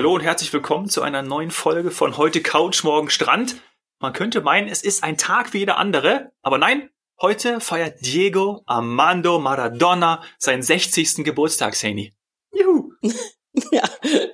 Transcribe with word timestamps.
Hallo 0.00 0.14
und 0.14 0.22
herzlich 0.22 0.50
willkommen 0.54 0.88
zu 0.88 1.02
einer 1.02 1.20
neuen 1.20 1.50
Folge 1.50 1.90
von 1.90 2.16
heute 2.16 2.40
Couch, 2.40 2.84
morgen 2.84 3.10
Strand. 3.10 3.56
Man 3.98 4.14
könnte 4.14 4.40
meinen, 4.40 4.66
es 4.66 4.82
ist 4.82 5.04
ein 5.04 5.18
Tag 5.18 5.52
wie 5.52 5.58
jeder 5.58 5.76
andere, 5.76 6.32
aber 6.40 6.56
nein, 6.56 6.88
heute 7.20 7.60
feiert 7.60 8.00
Diego 8.00 8.62
Armando 8.64 9.38
Maradona 9.38 10.22
seinen 10.38 10.62
60. 10.62 11.16
Geburtstag, 11.16 11.76
Sani. 11.76 12.14
Juhu! 12.50 12.94
Ja, 13.72 13.82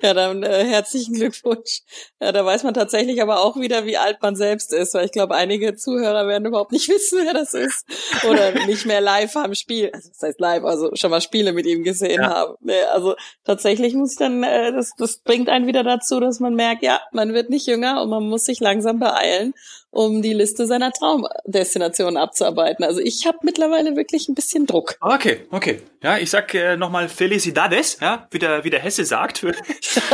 ja, 0.01 0.13
dann 0.13 0.43
äh, 0.43 0.63
herzlichen 0.65 1.13
Glückwunsch. 1.15 1.81
Ja, 2.21 2.31
da 2.31 2.45
weiß 2.45 2.63
man 2.63 2.73
tatsächlich 2.73 3.21
aber 3.21 3.39
auch 3.39 3.57
wieder, 3.57 3.85
wie 3.85 3.97
alt 3.97 4.21
man 4.21 4.35
selbst 4.35 4.73
ist, 4.73 4.93
weil 4.93 5.05
ich 5.05 5.11
glaube, 5.11 5.35
einige 5.35 5.75
Zuhörer 5.75 6.27
werden 6.27 6.45
überhaupt 6.45 6.71
nicht 6.71 6.87
wissen, 6.89 7.19
wer 7.23 7.33
das 7.33 7.53
ist 7.53 7.85
oder 8.29 8.51
nicht 8.65 8.85
mehr 8.85 9.01
live 9.01 9.33
haben 9.35 9.55
Spiel, 9.55 9.91
also 9.93 10.09
das 10.09 10.21
heißt 10.21 10.39
live, 10.39 10.63
also 10.63 10.91
schon 10.93 11.11
mal 11.11 11.21
Spiele 11.21 11.53
mit 11.53 11.65
ihm 11.65 11.83
gesehen 11.83 12.21
ja. 12.21 12.29
haben. 12.29 12.55
Nee, 12.61 12.81
also 12.93 13.15
tatsächlich 13.43 13.93
muss 13.93 14.13
ich 14.13 14.17
dann, 14.17 14.43
äh, 14.43 14.71
das, 14.71 14.93
das 14.97 15.17
bringt 15.17 15.49
einen 15.49 15.67
wieder 15.67 15.83
dazu, 15.83 16.19
dass 16.19 16.39
man 16.39 16.55
merkt, 16.55 16.83
ja, 16.83 17.01
man 17.11 17.33
wird 17.33 17.49
nicht 17.49 17.67
jünger 17.67 18.01
und 18.01 18.09
man 18.09 18.27
muss 18.27 18.45
sich 18.45 18.59
langsam 18.59 18.99
beeilen 18.99 19.53
um 19.91 20.21
die 20.21 20.33
Liste 20.33 20.65
seiner 20.67 20.91
Traumdestinationen 20.91 22.17
abzuarbeiten. 22.17 22.83
Also 22.83 22.99
ich 22.99 23.25
habe 23.25 23.37
mittlerweile 23.43 23.95
wirklich 23.95 24.27
ein 24.27 24.35
bisschen 24.35 24.65
Druck. 24.65 24.95
Okay, 25.01 25.47
okay. 25.51 25.81
Ja, 26.03 26.17
ich 26.17 26.29
sag 26.29 26.53
äh, 26.53 26.77
nochmal 26.77 27.09
Felicidades, 27.09 27.97
ja, 27.99 28.27
wie 28.31 28.39
der, 28.39 28.63
wie 28.63 28.69
der 28.69 28.79
Hesse 28.79 29.05
sagt. 29.05 29.45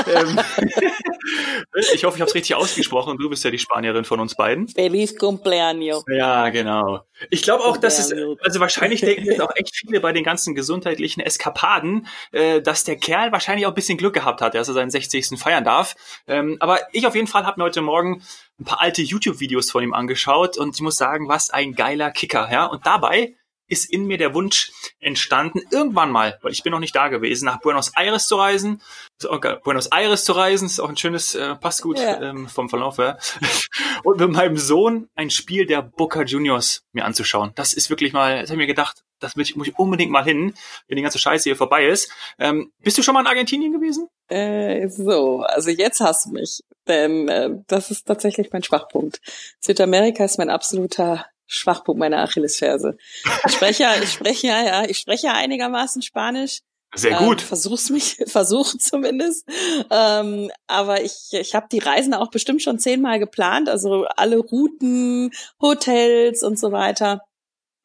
Ähm, 0.08 0.40
ich 1.94 2.04
hoffe, 2.04 2.18
ich 2.18 2.22
habe 2.22 2.30
es 2.30 2.36
richtig 2.36 2.56
ausgesprochen. 2.56 3.18
Du 3.18 3.30
bist 3.30 3.44
ja 3.44 3.52
die 3.52 3.60
Spanierin 3.60 4.06
von 4.06 4.20
uns 4.20 4.36
beiden. 4.36 4.68
Feliz 4.68 5.12
cumpleaños. 5.12 6.04
Ja, 6.08 6.50
genau. 6.50 7.02
Ich 7.30 7.42
glaube 7.42 7.64
auch, 7.64 7.78
dass 7.78 8.00
es, 8.00 8.14
also 8.42 8.60
wahrscheinlich 8.60 9.02
denken 9.02 9.26
jetzt 9.26 9.42
auch 9.42 9.56
echt 9.56 9.76
viele 9.76 10.00
bei 10.00 10.12
den 10.12 10.24
ganzen 10.24 10.56
gesundheitlichen 10.56 11.22
Eskapaden, 11.22 12.08
äh, 12.32 12.62
dass 12.62 12.84
der 12.84 12.98
Kerl 12.98 13.32
wahrscheinlich 13.32 13.66
auch 13.66 13.72
ein 13.72 13.76
bisschen 13.76 13.98
Glück 13.98 14.14
gehabt 14.14 14.42
hat, 14.42 14.56
dass 14.56 14.68
er 14.68 14.74
seinen 14.74 14.92
60. 14.92 15.40
feiern 15.40 15.64
darf. 15.64 15.96
Ähm, 16.28 16.58
aber 16.60 16.80
ich 16.92 17.08
auf 17.08 17.16
jeden 17.16 17.28
Fall 17.28 17.46
habe 17.46 17.60
mir 17.60 17.66
heute 17.66 17.82
Morgen 17.82 18.24
ein 18.60 18.66
paar 18.66 18.82
alte 18.82 19.02
YouTube-Videos 19.02 19.72
von 19.72 19.84
ihm 19.84 19.94
angeschaut 19.94 20.58
und 20.58 20.76
ich 20.76 20.82
muss 20.82 20.98
sagen, 20.98 21.28
was 21.28 21.50
ein 21.50 21.74
geiler 21.74 22.12
Kicker, 22.12 22.50
ja. 22.52 22.66
Und 22.66 22.86
dabei 22.86 23.36
ist 23.68 23.92
in 23.92 24.06
mir 24.06 24.18
der 24.18 24.34
Wunsch 24.34 24.72
entstanden, 25.00 25.62
irgendwann 25.72 26.12
mal, 26.12 26.38
weil 26.42 26.52
ich 26.52 26.64
bin 26.64 26.72
noch 26.72 26.80
nicht 26.80 26.96
da 26.96 27.08
gewesen, 27.08 27.46
nach 27.46 27.60
Buenos 27.60 27.92
Aires 27.96 28.28
zu 28.28 28.36
reisen. 28.36 28.82
Okay, 29.26 29.58
Buenos 29.64 29.88
Aires 29.88 30.26
zu 30.26 30.34
reisen, 30.34 30.66
ist 30.66 30.80
auch 30.80 30.90
ein 30.90 30.98
schönes, 30.98 31.34
äh, 31.34 31.56
passt 31.56 31.82
gut 31.82 31.98
ja. 31.98 32.22
ähm, 32.22 32.48
vom 32.48 32.70
Verlauf 32.70 32.98
her. 32.98 33.18
Und 34.04 34.20
mit 34.20 34.30
meinem 34.32 34.58
Sohn 34.58 35.10
ein 35.16 35.30
Spiel 35.30 35.66
der 35.66 35.82
Boca 35.82 36.24
Juniors 36.24 36.84
mir 36.92 37.06
anzuschauen. 37.06 37.52
Das 37.56 37.74
ist 37.74 37.90
wirklich 37.90 38.14
mal, 38.14 38.42
das 38.42 38.50
habe 38.50 38.56
ich 38.56 38.64
mir 38.64 38.68
gedacht, 38.68 39.04
das 39.20 39.36
muss 39.36 39.50
ich 39.50 39.80
unbedingt 39.80 40.12
mal 40.12 40.24
hin, 40.24 40.54
wenn 40.88 40.98
die 40.98 41.02
ganze 41.02 41.20
Scheiße 41.20 41.46
hier 41.46 41.56
vorbei 41.56 41.88
ist. 41.88 42.12
Ähm, 42.38 42.72
bist 42.80 42.98
du 42.98 43.04
schon 43.04 43.14
mal 43.14 43.22
in 43.22 43.28
Argentinien 43.28 43.72
gewesen? 43.72 44.08
Äh, 44.30 44.88
so, 44.88 45.42
also 45.42 45.70
jetzt 45.70 46.00
hast 46.00 46.26
du 46.26 46.32
mich, 46.32 46.64
denn 46.88 47.28
äh, 47.28 47.50
das 47.68 47.92
ist 47.92 48.08
tatsächlich 48.08 48.52
mein 48.52 48.64
Schwachpunkt. 48.64 49.20
Südamerika 49.60 50.24
ist 50.24 50.38
mein 50.38 50.50
absoluter 50.50 51.26
Schwachpunkt 51.46 52.00
meiner 52.00 52.24
Achillesferse. 52.24 52.98
Ich 53.46 53.54
spreche 53.54 53.84
ja, 53.84 53.96
ich 54.02 54.12
spreche 54.12 54.48
ja, 54.48 54.64
ja, 54.64 54.84
ich 54.86 54.98
spreche 54.98 55.28
ja 55.28 55.34
einigermaßen 55.34 56.02
Spanisch. 56.02 56.60
Sehr 56.96 57.18
gut. 57.18 57.42
Ähm, 57.42 57.48
versuch's 57.48 57.90
mich, 57.90 58.18
versuch 58.28 58.78
zumindest. 58.78 59.48
Ähm, 59.90 60.52
aber 60.68 61.04
ich, 61.04 61.30
ich 61.32 61.56
habe 61.56 61.68
die 61.72 61.80
Reisen 61.80 62.14
auch 62.14 62.30
bestimmt 62.30 62.62
schon 62.62 62.80
zehnmal 62.80 63.20
geplant, 63.20 63.68
also 63.70 64.06
alle 64.16 64.38
Routen, 64.38 65.32
Hotels 65.62 66.44
und 66.44 66.60
so 66.60 66.72
weiter. 66.72 67.22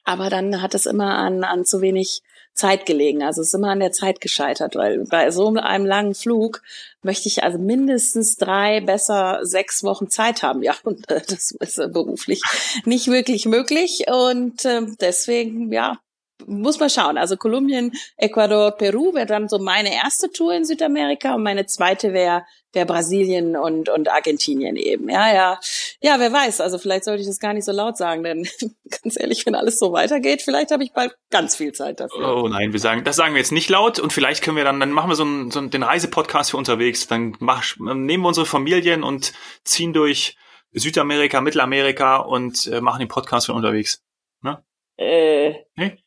Aber 0.05 0.31
dann 0.31 0.63
hat 0.63 0.75
es 0.75 0.87
immer 0.87 1.17
an, 1.19 1.45
an 1.45 1.65
zu 1.65 1.81
wenig 1.81 2.23
Zeit 2.59 2.87
gelegen. 2.87 3.23
Also 3.23 3.41
es 3.41 3.49
ist 3.49 3.55
immer 3.55 3.71
an 3.71 3.81
der 3.81 3.93
Zeit 3.93 4.21
gescheitert, 4.21 4.75
weil 4.75 5.05
bei 5.05 5.31
so 5.31 5.49
einem 5.55 5.87
langen 5.87 6.15
Flug 6.15 6.63
möchte 7.03 7.29
ich 7.29 7.45
also 7.45 7.59
mindestens 7.59 8.37
drei, 8.37 8.81
besser 8.81 9.41
sechs 9.43 9.85
Wochen 9.85 10.11
Zeit 10.11 10.43
haben. 10.43 10.63
Ja, 10.63 10.75
und 10.83 11.09
äh, 11.11 11.23
das 11.27 11.53
ist 11.53 11.77
beruflich 11.93 12.43
nicht 12.85 13.07
wirklich 13.07 13.47
möglich. 13.47 14.05
Und 14.09 14.65
äh, 14.65 14.83
deswegen, 15.01 15.73
ja, 15.73 15.99
muss 16.49 16.81
man 16.81 16.91
schauen. 16.91 17.19
Also 17.19 17.37
Kolumbien, 17.37 17.93
Ecuador, 18.17 18.73
Peru 18.73 19.15
wäre 19.15 19.27
dann 19.27 19.49
so 19.49 19.59
meine 19.59 19.95
erste 19.95 20.31
Tour 20.31 20.55
in 20.55 20.65
Südamerika 20.65 21.35
und 21.35 21.43
meine 21.43 21.67
zweite 21.67 22.13
wäre 22.13 22.45
wär 22.73 22.85
Brasilien 22.85 23.57
und, 23.57 23.89
und 23.89 24.11
Argentinien 24.11 24.77
eben. 24.77 25.09
Ja, 25.09 25.35
ja. 25.35 25.61
Ja, 26.01 26.19
wer 26.19 26.33
weiß. 26.33 26.61
Also 26.61 26.79
vielleicht 26.79 27.05
sollte 27.05 27.23
ich 27.23 27.27
das 27.27 27.39
gar 27.39 27.55
nicht 27.55 27.65
so 27.65 27.73
laut 27.73 27.97
sagen, 27.97 28.23
denn 28.23 28.47
ganz 29.03 29.19
ehrlich, 29.19 29.47
wenn 29.47 29.55
alles 29.55 29.79
so 29.79 29.93
weitergeht, 29.93 30.43
vielleicht 30.43 30.71
habe 30.71 30.85
ich 30.85 30.93
bald 30.93 31.17
ganz 31.31 31.57
viel 31.57 31.73
Zeit 31.73 32.01
dafür. 32.01 32.37
Oh 32.37 32.49
nein, 32.49 32.73
wir 32.73 32.81
sagen, 32.81 33.05
das 33.05 33.17
sagen 33.17 33.35
wir 33.35 33.41
jetzt 33.41 33.53
nicht 33.53 33.71
laut 33.71 33.99
und 33.99 34.13
vielleicht 34.13 34.43
können 34.43 34.57
wir 34.57 34.65
dann, 34.65 34.81
dann 34.81 34.93
machen 34.93 35.11
wir 35.11 35.17
so 35.17 35.25
einen, 35.25 35.51
so 35.51 35.59
einen 35.61 35.71
den 35.71 35.83
Reisepodcast 35.83 36.51
für 36.51 36.57
unterwegs. 36.57 37.07
Dann 37.07 37.37
mach, 37.41 37.65
nehmen 37.79 38.23
wir 38.23 38.29
unsere 38.29 38.47
Familien 38.47 39.03
und 39.03 39.33
ziehen 39.65 39.93
durch 39.93 40.37
Südamerika, 40.73 41.41
Mittelamerika 41.41 42.17
und 42.17 42.67
äh, 42.67 42.81
machen 42.81 43.01
den 43.01 43.09
Podcast 43.09 43.47
für 43.47 43.55
unterwegs. 43.55 44.03
Ne? 44.43 44.63
Äh. 44.99 45.55
Nee? 45.77 45.99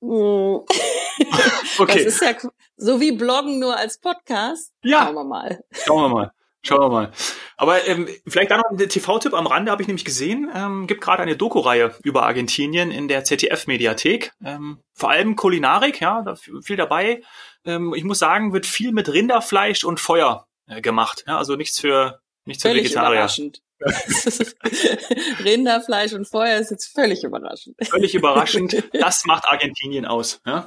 Hm. 0.00 0.10
okay. 1.78 2.04
Das 2.04 2.14
ist 2.14 2.22
ja 2.22 2.34
so 2.76 3.00
wie 3.00 3.12
Bloggen 3.12 3.58
nur 3.58 3.76
als 3.76 3.98
Podcast. 3.98 4.72
Ja. 4.82 5.04
Schauen 5.04 5.14
wir 5.14 5.24
mal. 5.24 5.64
Schauen 5.72 6.02
wir 6.02 6.08
mal. 6.08 6.32
Schauen 6.62 6.80
wir 6.80 6.88
mal. 6.88 7.12
Aber 7.56 7.86
ähm, 7.86 8.08
vielleicht 8.26 8.50
da 8.50 8.56
noch 8.56 8.70
ein 8.70 8.78
TV-Tipp 8.78 9.34
am 9.34 9.46
Rande, 9.46 9.70
habe 9.70 9.82
ich 9.82 9.88
nämlich 9.88 10.04
gesehen. 10.04 10.50
Ähm, 10.54 10.86
gibt 10.86 11.02
gerade 11.02 11.22
eine 11.22 11.36
Doku-Reihe 11.36 11.94
über 12.02 12.24
Argentinien 12.24 12.90
in 12.90 13.06
der 13.06 13.24
ZDF-Mediathek. 13.24 14.32
Ähm, 14.42 14.78
vor 14.94 15.10
allem 15.10 15.36
Kulinarik, 15.36 16.00
ja, 16.00 16.22
da 16.22 16.36
viel 16.36 16.76
dabei. 16.76 17.22
Ähm, 17.66 17.92
ich 17.94 18.04
muss 18.04 18.18
sagen, 18.18 18.54
wird 18.54 18.64
viel 18.64 18.92
mit 18.92 19.12
Rinderfleisch 19.12 19.84
und 19.84 20.00
Feuer 20.00 20.46
äh, 20.66 20.80
gemacht. 20.80 21.24
Ja, 21.26 21.36
also 21.36 21.54
nichts 21.54 21.78
für 21.78 22.20
nichts 22.46 22.62
für 22.62 22.74
Vegetarier. 22.74 23.12
Überraschend. 23.12 23.62
Rinderfleisch 25.44 26.12
und 26.12 26.26
Feuer 26.26 26.58
ist 26.58 26.70
jetzt 26.70 26.92
völlig 26.94 27.24
überraschend. 27.24 27.76
Völlig 27.82 28.14
überraschend. 28.14 28.82
Das 28.92 29.24
macht 29.26 29.44
Argentinien 29.46 30.06
aus. 30.06 30.40
Ja? 30.46 30.66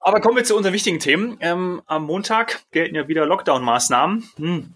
Aber 0.00 0.20
kommen 0.20 0.36
wir 0.36 0.44
zu 0.44 0.56
unseren 0.56 0.72
wichtigen 0.72 1.00
Themen. 1.00 1.36
Ähm, 1.40 1.82
am 1.86 2.04
Montag 2.04 2.62
gelten 2.70 2.94
ja 2.94 3.08
wieder 3.08 3.26
Lockdown-Maßnahmen. 3.26 4.28
Hm. 4.36 4.74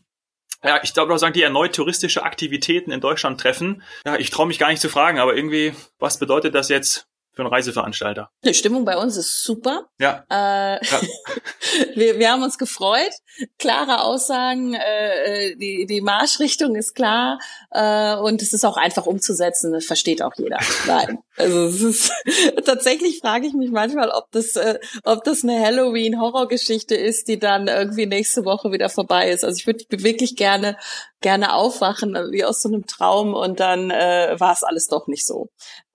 Ja, 0.63 0.81
ich 0.83 0.95
glaube 0.95 1.15
auch 1.15 1.19
sagen, 1.19 1.33
die 1.33 1.43
erneut 1.43 1.75
touristische 1.75 2.23
Aktivitäten 2.23 2.91
in 2.91 3.01
Deutschland 3.01 3.41
treffen. 3.41 3.83
Ja, 4.05 4.17
ich 4.17 4.31
traue 4.31 4.47
mich 4.47 4.59
gar 4.59 4.69
nicht 4.69 4.81
zu 4.81 4.89
fragen, 4.89 5.19
aber 5.19 5.37
irgendwie, 5.37 5.73
was 5.99 6.19
bedeutet 6.19 6.55
das 6.55 6.69
jetzt 6.69 7.09
für 7.37 7.43
einen 7.43 7.53
Reiseveranstalter. 7.53 8.31
Die 8.45 8.55
Stimmung 8.55 8.87
bei 8.87 8.97
uns 8.97 9.19
ist 9.19 9.45
super. 9.45 9.91
Ja. 10.01 10.25
Äh, 10.31 10.85
ja. 10.85 11.01
wir, 11.95 12.19
wir 12.19 12.33
haben 12.33 12.43
uns 12.43 12.57
gefreut. 12.57 13.13
Klare 13.59 14.03
Aussagen, 14.03 14.73
äh, 14.73 15.55
die, 15.57 15.85
die 15.85 16.01
Marschrichtung 16.01 16.75
ist 16.77 16.95
klar 16.95 17.39
äh, 17.73 18.17
und 18.17 18.41
es 18.41 18.55
ist 18.55 18.65
auch 18.65 18.79
einfach 18.79 19.05
umzusetzen. 19.05 19.71
Das 19.73 19.85
versteht 19.85 20.23
auch 20.23 20.33
jeder. 20.39 20.59
Nein. 20.87 21.19
Also 21.37 21.67
es 21.67 21.83
ist 21.83 22.13
tatsächlich 22.65 23.19
frage 23.21 23.47
ich 23.47 23.53
mich 23.53 23.71
manchmal, 23.71 24.09
ob 24.09 24.31
das, 24.33 24.57
äh, 24.57 24.79
ob 25.05 25.23
das 25.25 25.45
eine 25.45 25.61
Halloween-Horrorgeschichte 25.61 26.95
ist, 26.95 27.29
die 27.29 27.39
dann 27.39 27.69
irgendwie 27.69 28.07
nächste 28.07 28.47
Woche 28.47 28.73
wieder 28.73 28.89
vorbei 28.89 29.31
ist. 29.31 29.45
Also 29.45 29.59
ich 29.59 29.67
würde 29.67 29.85
wirklich 29.91 30.37
gerne 30.37 30.79
gerne 31.21 31.55
aufwachen, 31.55 32.15
wie 32.31 32.45
aus 32.45 32.63
so 32.63 32.69
einem 32.69 32.87
Traum 32.87 33.35
und 33.35 33.61
dann 33.61 33.91
äh, 33.91 34.37
war 34.39 34.53
es 34.53 34.63
alles 34.63 34.87
doch 34.89 35.07
nicht 35.07 35.27
so. 35.27 35.49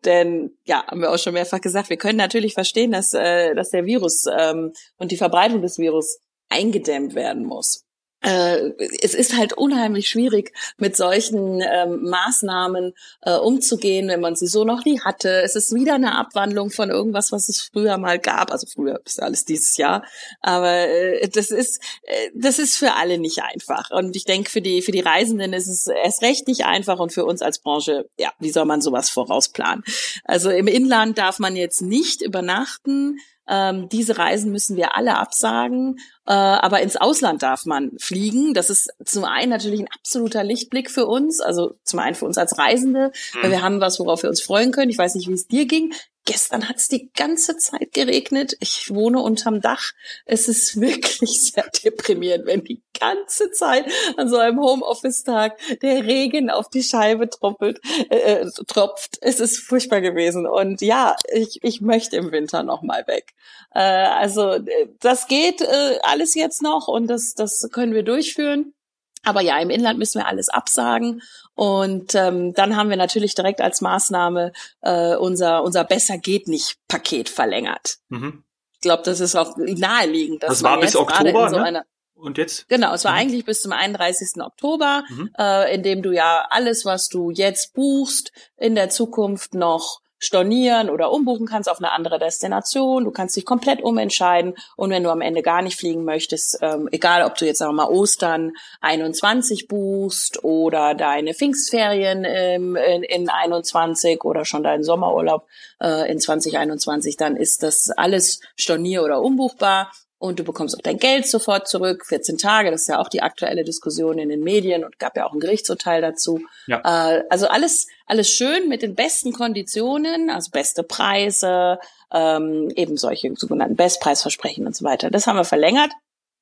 Denn 0.04 0.58
ja, 0.66 0.86
haben 0.88 1.02
wir 1.02 1.12
auch 1.12 1.20
schon 1.20 1.34
mehrfach 1.34 1.62
gesagt, 1.62 1.90
wir 1.90 1.98
können 1.98 2.18
natürlich 2.18 2.54
verstehen, 2.54 2.92
dass, 2.92 3.14
äh, 3.14 3.54
dass 3.54 3.70
der 3.70 3.86
Virus 3.86 4.26
ähm, 4.36 4.74
und 4.97 5.12
die 5.12 5.18
Verbreitung 5.18 5.62
des 5.62 5.78
Virus 5.78 6.20
eingedämmt 6.50 7.16
werden 7.16 7.46
muss 7.46 7.85
äh, 8.22 8.72
es 9.02 9.14
ist 9.14 9.35
halt 9.35 9.53
unheimlich 9.53 10.09
schwierig, 10.09 10.53
mit 10.78 10.96
solchen 10.96 11.62
ähm, 11.62 12.03
Maßnahmen 12.03 12.94
äh, 13.22 13.35
umzugehen, 13.35 14.08
wenn 14.08 14.22
man 14.22 14.35
sie 14.35 14.47
so 14.47 14.64
noch 14.64 14.85
nie 14.85 15.00
hatte. 15.00 15.41
Es 15.41 15.56
ist 15.56 15.73
wieder 15.73 15.96
eine 15.96 16.18
Abwandlung 16.18 16.70
von 16.70 16.90
irgendwas, 16.90 17.32
was 17.32 17.50
es 17.50 17.62
früher 17.62 17.97
mal 17.97 18.20
gab. 18.20 18.52
Also 18.52 18.68
früher 18.68 19.02
ist 19.06 19.22
alles 19.22 19.46
dieses 19.46 19.78
Jahr, 19.78 20.03
aber 20.41 20.88
äh, 20.88 21.28
das 21.29 21.50
ist 21.52 21.82
äh, 22.03 22.29
das 22.35 22.59
ist 22.59 22.78
für 22.78 22.94
alle 22.94 23.18
nicht 23.18 23.41
einfach. 23.41 23.90
Und 23.91 24.16
ich 24.16 24.26
denke, 24.26 24.50
für 24.50 24.62
die 24.62 24.82
für 24.82 24.91
die 24.91 25.00
Reisenden 25.00 25.53
ist 25.53 25.67
es 25.67 25.88
erst 25.88 26.22
recht 26.22 26.47
nicht 26.47 26.66
einfach 26.66 27.00
und 27.00 27.12
für 27.12 27.26
uns 27.26 27.41
als 27.41 27.59
Branche, 27.59 28.08
ja, 28.17 28.32
wie 28.40 28.52
soll 28.52 28.66
man 28.66 28.82
sowas 28.82 29.09
vorausplanen? 29.09 29.84
Also 30.24 30.50
im 30.52 30.67
Inland 30.67 31.17
darf 31.17 31.40
man 31.40 31.56
jetzt 31.56 31.82
nicht 31.82 32.22
übernachten. 32.22 33.20
Ähm, 33.47 33.90
diese 33.90 34.17
Reisen 34.17 34.52
müssen 34.52 34.78
wir 34.78 34.96
alle 34.96 35.17
absagen, 35.17 35.97
äh, 36.28 36.34
aber 36.34 36.82
ins 36.82 36.96
Ausland 36.96 37.43
darf 37.43 37.66
man 37.66 37.91
fliegen. 37.97 38.53
Das 38.53 38.70
ist 38.70 38.90
zum 39.03 39.26
einen 39.26 39.49
natürlich 39.49 39.82
ein 39.82 39.90
absoluter 39.91 40.43
Lichtblick 40.43 40.91
für 40.91 41.05
uns, 41.05 41.41
also 41.41 41.76
zum 41.84 41.99
einen 41.99 42.16
für 42.16 42.26
uns 42.26 42.38
als 42.38 42.58
Reisende, 42.58 43.11
mhm. 43.34 43.38
weil 43.41 43.52
wir 43.52 43.61
haben 43.61 43.82
was, 43.82 43.99
worauf 43.99 44.23
wir 44.23 44.29
uns 44.29 44.41
freuen 44.41 44.72
können. 44.72 44.91
Ich 44.91 44.97
weiß 44.97 45.16
nicht, 45.16 45.28
wie 45.28 45.34
es 45.34 45.47
dir 45.47 45.66
ging. 45.66 45.93
Gestern 46.26 46.70
hat 46.70 46.78
es 46.78 46.88
die 46.88 47.12
ganze 47.14 47.58
Zeit 47.58 47.94
geregnet. 47.94 48.56
Ich 48.59 48.94
wohne 48.94 49.22
unterm 49.22 49.59
Dach. 49.59 49.91
Es 50.26 50.47
ist 50.47 50.79
wirklich 50.82 51.41
sehr 51.41 51.66
deprimierend, 51.84 52.46
wenn 52.46 52.64
die 52.64 52.84
ganze 53.00 53.52
Zeit 53.52 53.85
an 54.18 54.29
so 54.29 54.38
einem 54.38 54.59
Homeoffice-Tag 54.59 55.58
der 55.82 56.06
Regen 56.06 56.50
auf 56.50 56.70
die 56.70 56.84
Scheibe 56.84 57.29
troppelt, 57.29 57.79
äh, 58.09 58.41
äh, 58.41 58.52
tropft. 58.68 59.18
Es 59.22 59.40
ist 59.40 59.59
furchtbar 59.59 60.02
gewesen. 60.02 60.46
Und 60.46 60.82
ja, 60.82 61.16
ich, 61.34 61.59
ich 61.64 61.82
möchte 61.82 62.18
im 62.18 62.32
Winter 62.32 62.62
noch 62.62 62.84
mal 62.84 63.08
weg. 63.08 63.34
Äh, 63.74 63.79
also 63.79 64.52
äh, 64.52 64.90
das 65.00 65.28
geht 65.28 65.62
äh, 65.62 66.00
alles 66.03 66.35
jetzt 66.35 66.62
noch 66.62 66.88
und 66.88 67.08
das, 67.08 67.34
das 67.34 67.67
können 67.72 67.96
wir 67.96 68.03
durchführen. 68.03 68.74
Aber 69.23 69.41
ja, 69.41 69.59
im 69.59 69.70
Inland 69.70 70.00
müssen 70.00 70.20
wir 70.20 70.28
alles 70.28 70.50
absagen. 70.50 71.22
Und 71.53 72.16
ähm, 72.16 72.53
dann 72.53 72.76
haben 72.76 72.90
wir 72.90 72.97
natürlich 72.97 73.35
direkt 73.35 73.62
als 73.62 73.82
Maßnahme 73.82 74.52
äh, 74.82 75.16
unser, 75.16 75.64
unser 75.64 75.84
Besser 75.84 76.18
geht 76.18 76.47
nicht 76.47 76.78
Paket 76.88 77.29
verlängert. 77.29 77.97
Mhm. 78.09 78.44
Ich 78.73 78.79
glaube, 78.79 79.03
das 79.03 79.20
ist 79.20 79.35
auch 79.35 79.56
naheliegend. 79.58 80.44
Dass 80.44 80.50
das 80.50 80.64
war 80.64 80.79
bis 80.79 80.96
Oktober, 80.96 81.50
so 81.50 81.59
ne? 81.59 81.84
Und 82.22 82.38
jetzt? 82.38 82.70
Genau, 82.70 82.94
es 82.94 83.03
war 83.03 83.14
mhm. 83.14 83.18
eigentlich 83.18 83.46
bis 83.46 83.62
zum 83.62 83.72
31. 83.72 84.41
Oktober, 84.41 85.03
mhm. 85.09 85.32
äh, 85.38 85.74
in 85.74 85.82
dem 85.82 86.03
du 86.03 86.12
ja 86.12 86.46
alles, 86.50 86.85
was 86.85 87.09
du 87.09 87.32
jetzt 87.32 87.74
buchst, 87.74 88.32
in 88.58 88.76
der 88.76 88.90
Zukunft 88.90 89.56
noch 89.56 90.01
stornieren 90.22 90.90
oder 90.90 91.12
umbuchen 91.12 91.47
kannst 91.47 91.68
auf 91.68 91.79
eine 91.79 91.91
andere 91.91 92.20
Destination. 92.20 93.03
Du 93.03 93.12
kannst 93.12 93.35
dich 93.35 93.46
komplett 93.46 93.82
umentscheiden. 93.82 94.56
Und 94.78 94.91
wenn 94.91 95.03
du 95.03 95.09
am 95.09 95.20
Ende 95.20 95.41
gar 95.41 95.64
nicht 95.64 95.78
fliegen 95.78 96.06
möchtest, 96.06 96.59
ähm, 96.62 96.88
egal 96.91 97.23
ob 97.23 97.35
du 97.35 97.46
jetzt 97.46 97.58
sagen 97.58 97.72
wir 97.72 97.88
mal 97.88 97.90
Ostern 97.90 98.52
21 98.82 99.68
buchst 99.68 100.44
oder 100.44 100.94
deine 100.94 101.34
Pfingstferien 101.34 102.23
ähm, 102.26 102.76
in, 102.76 103.03
in 103.03 103.29
21 103.29 104.23
oder 104.23 104.46
schon 104.46 104.64
deinen 104.64 104.84
Sommerurlaub 104.84 105.47
äh, 105.82 106.09
in 106.12 106.20
2021, 106.20 107.17
dann 107.17 107.35
ist 107.35 107.64
das 107.64 107.90
alles 107.90 108.41
stornier- 108.56 109.03
oder 109.03 109.22
umbuchbar 109.22 109.91
und 110.22 110.38
du 110.38 110.44
bekommst 110.44 110.78
auch 110.78 110.82
dein 110.82 111.00
Geld 111.00 111.26
sofort 111.26 111.68
zurück, 111.68 112.06
14 112.06 112.38
Tage, 112.38 112.70
das 112.70 112.82
ist 112.82 112.90
ja 112.90 113.00
auch 113.00 113.09
die 113.09 113.23
aktuelle 113.23 113.64
Diskussion 113.64 114.20
in 114.20 114.29
den 114.29 114.41
Medien 114.44 114.84
und 114.84 115.00
gab 115.00 115.18
ja 115.18 115.26
auch 115.26 115.34
ein 115.34 115.40
Gerichtsurteil 115.40 116.00
dazu. 116.00 116.41
Ja. 116.68 116.79
Äh, 116.85 117.23
also 117.32 117.47
alles, 117.47 117.88
alles 118.06 118.29
schön 118.29 118.70
mit 118.70 118.84
den 118.84 118.94
besten 118.94 119.34
Konditionen, 119.34 120.29
also 120.29 120.52
beste 120.52 120.84
Preise, 120.84 121.79
ähm, 122.14 122.72
eben 122.76 122.97
solche 122.97 123.34
sogenannten 123.35 123.76
Bestpreisversprechen 123.76 124.68
und 124.68 124.76
so 124.76 124.85
weiter. 124.85 125.09
Das 125.09 125.26
haben 125.26 125.38
wir 125.38 125.44
verlängert. 125.44 125.90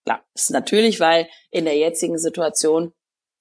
Klar, 0.03 0.25
das 0.33 0.43
ist 0.43 0.51
natürlich, 0.51 0.99
weil 0.99 1.29
in 1.49 1.63
der 1.63 1.77
jetzigen 1.77 2.19
Situation 2.19 2.91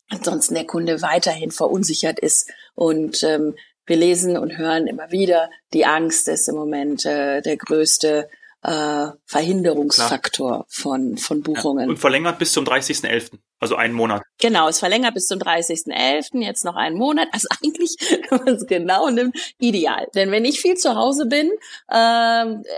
ansonsten 0.09 0.55
der 0.55 0.67
Kunde 0.67 1.03
weiterhin 1.03 1.51
verunsichert 1.51 2.21
ist 2.21 2.49
und 2.77 3.25
ähm, 3.25 3.57
wir 3.87 3.97
lesen 3.97 4.39
und 4.39 4.57
hören 4.57 4.87
immer 4.87 5.11
wieder, 5.11 5.51
die 5.73 5.85
Angst 5.85 6.29
ist 6.29 6.49
im 6.49 6.55
Moment 6.55 7.05
äh, 7.07 7.41
der 7.41 7.57
größte 7.57 8.29
äh, 8.63 9.09
Verhinderungsfaktor 9.25 10.51
Klar. 10.51 10.67
von, 10.69 11.17
von 11.17 11.43
Buchungen. 11.43 11.85
Ja. 11.85 11.91
Und 11.91 11.99
verlängert 11.99 12.39
bis 12.39 12.53
zum 12.53 12.65
30.11., 12.65 13.39
also 13.61 13.77
einen 13.77 13.95
Monat. 13.95 14.23
Genau, 14.39 14.69
es 14.69 14.79
verlängert 14.79 15.15
bis 15.15 15.27
zum 15.27 15.39
30.11., 15.39 16.43
jetzt 16.43 16.65
noch 16.65 16.77
einen 16.77 16.97
Monat. 16.97 17.29
Also 17.33 17.49
eigentlich, 17.63 17.97
wenn 18.31 18.45
man 18.45 18.55
es 18.55 18.67
genau 18.67 19.11
nimmt, 19.11 19.37
ideal. 19.59 20.09
Denn 20.15 20.31
wenn 20.31 20.45
ich 20.45 20.61
viel 20.61 20.77
zu 20.77 20.97
Hause 20.97 21.27
bin, 21.27 21.51
äh, 21.89 21.95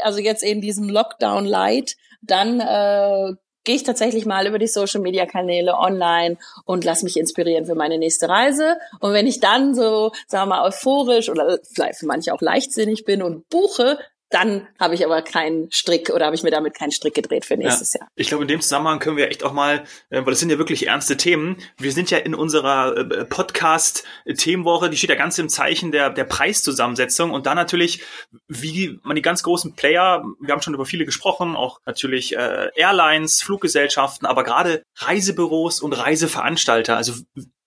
also 0.03 0.19
jetzt 0.21 0.43
in 0.43 0.61
diesem 0.61 0.89
Lockdown 0.89 1.47
Light, 1.47 1.97
dann 2.23 2.61
äh, 2.61 3.35
gehe 3.65 3.77
ich 3.77 3.83
tatsächlich 3.83 4.27
mal 4.27 4.47
über 4.47 4.59
die 4.59 4.67
Social 4.67 5.01
Media 5.01 5.27
Kanäle 5.27 5.75
online 5.75 6.37
und 6.65 6.85
lass 6.85 7.03
mich 7.03 7.17
inspirieren 7.17 7.67
für 7.67 7.75
meine 7.75 7.99
nächste 7.99 8.29
Reise. 8.29 8.77
Und 9.01 9.13
wenn 9.13 9.27
ich 9.27 9.41
dann 9.41 9.75
so, 9.75 10.13
sagen 10.27 10.49
wir 10.49 10.57
mal, 10.57 10.67
euphorisch 10.67 11.31
oder 11.31 11.59
vielleicht 11.73 11.99
für 11.99 12.07
manche 12.07 12.35
auch 12.35 12.41
leichtsinnig 12.41 13.05
bin 13.05 13.23
und 13.23 13.49
buche, 13.49 13.99
dann 14.31 14.69
habe 14.79 14.95
ich 14.95 15.05
aber 15.05 15.23
keinen 15.23 15.71
Strick 15.73 16.09
oder 16.11 16.27
habe 16.27 16.37
ich 16.37 16.43
mir 16.43 16.53
damit 16.53 16.75
keinen 16.75 16.93
Strick 16.93 17.15
gedreht 17.15 17.45
für 17.45 17.57
nächstes 17.57 17.93
ja. 17.93 18.01
Jahr. 18.01 18.09
Ich 18.15 18.29
glaube, 18.29 18.45
in 18.45 18.49
dem 18.49 18.61
Zusammenhang 18.61 19.01
können 19.01 19.17
wir 19.17 19.29
echt 19.29 19.43
auch 19.43 19.53
mal, 19.53 19.85
äh, 20.09 20.25
weil 20.25 20.27
das 20.27 20.39
sind 20.39 20.51
ja 20.51 20.59
wirklich 20.59 20.87
ernste 20.87 21.17
Themen. 21.17 21.57
Wir 21.79 21.93
sind 21.93 22.11
ja 22.11 22.19
in 22.19 22.35
unserer 22.35 22.97
äh, 22.97 23.25
Podcast-Themenwoche, 23.25 24.89
die 24.89 24.97
steht 24.97 25.11
ja 25.11 25.17
ganz 25.17 25.37
im 25.39 25.49
Zeichen 25.49 25.91
der, 25.91 26.11
der 26.11 26.25
Preiszusammensetzung 26.25 27.33
und 27.33 27.47
dann 27.47 27.57
natürlich, 27.57 28.03
wie 28.47 29.01
man 29.03 29.17
die 29.17 29.23
ganz 29.23 29.43
großen 29.43 29.75
Player, 29.75 30.25
wir 30.41 30.53
haben 30.53 30.63
schon 30.63 30.75
über 30.75 30.87
viele 30.87 31.05
gesprochen, 31.05 31.57
auch 31.57 31.81
natürlich 31.85 32.37
äh, 32.37 32.71
Airlines, 32.77 33.43
Fluggesellschaften, 33.43 34.27
aber 34.27 34.45
gerade 34.45 34.85
Reisebüros 34.97 35.81
und 35.81 35.93
Reiseveranstalter. 35.93 36.97
Also 36.97 37.15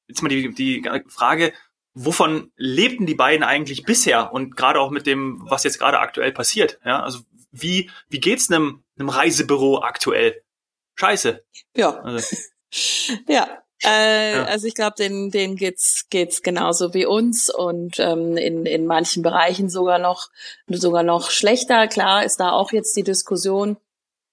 jetzt 0.07 0.21
mal 0.21 0.29
die, 0.29 0.53
die 0.53 0.83
Frage, 1.09 1.53
wovon 1.93 2.51
lebten 2.55 3.05
die 3.05 3.15
beiden 3.15 3.43
eigentlich 3.43 3.83
bisher 3.83 4.33
und 4.33 4.55
gerade 4.55 4.79
auch 4.79 4.91
mit 4.91 5.05
dem, 5.05 5.43
was 5.47 5.63
jetzt 5.63 5.79
gerade 5.79 5.99
aktuell 5.99 6.31
passiert. 6.31 6.79
Ja, 6.85 7.01
also 7.01 7.19
wie 7.51 7.89
wie 8.09 8.19
geht's 8.19 8.51
einem, 8.51 8.83
einem 8.97 9.09
Reisebüro 9.09 9.81
aktuell? 9.81 10.41
Scheiße. 10.95 11.43
Ja. 11.75 11.99
Also. 12.01 12.35
ja. 13.27 13.47
Äh, 13.83 14.37
ja. 14.37 14.43
Also 14.45 14.67
ich 14.67 14.75
glaube, 14.75 14.95
denen, 14.97 15.29
denen 15.29 15.55
geht's 15.55 16.07
geht's 16.09 16.41
genauso 16.41 16.93
wie 16.93 17.05
uns 17.05 17.49
und 17.49 17.99
ähm, 17.99 18.37
in 18.37 18.65
in 18.65 18.85
manchen 18.85 19.23
Bereichen 19.23 19.69
sogar 19.69 19.99
noch 19.99 20.29
sogar 20.67 21.03
noch 21.03 21.31
schlechter. 21.31 21.87
Klar 21.87 22.23
ist 22.23 22.39
da 22.39 22.51
auch 22.51 22.71
jetzt 22.71 22.95
die 22.95 23.03
Diskussion, 23.03 23.77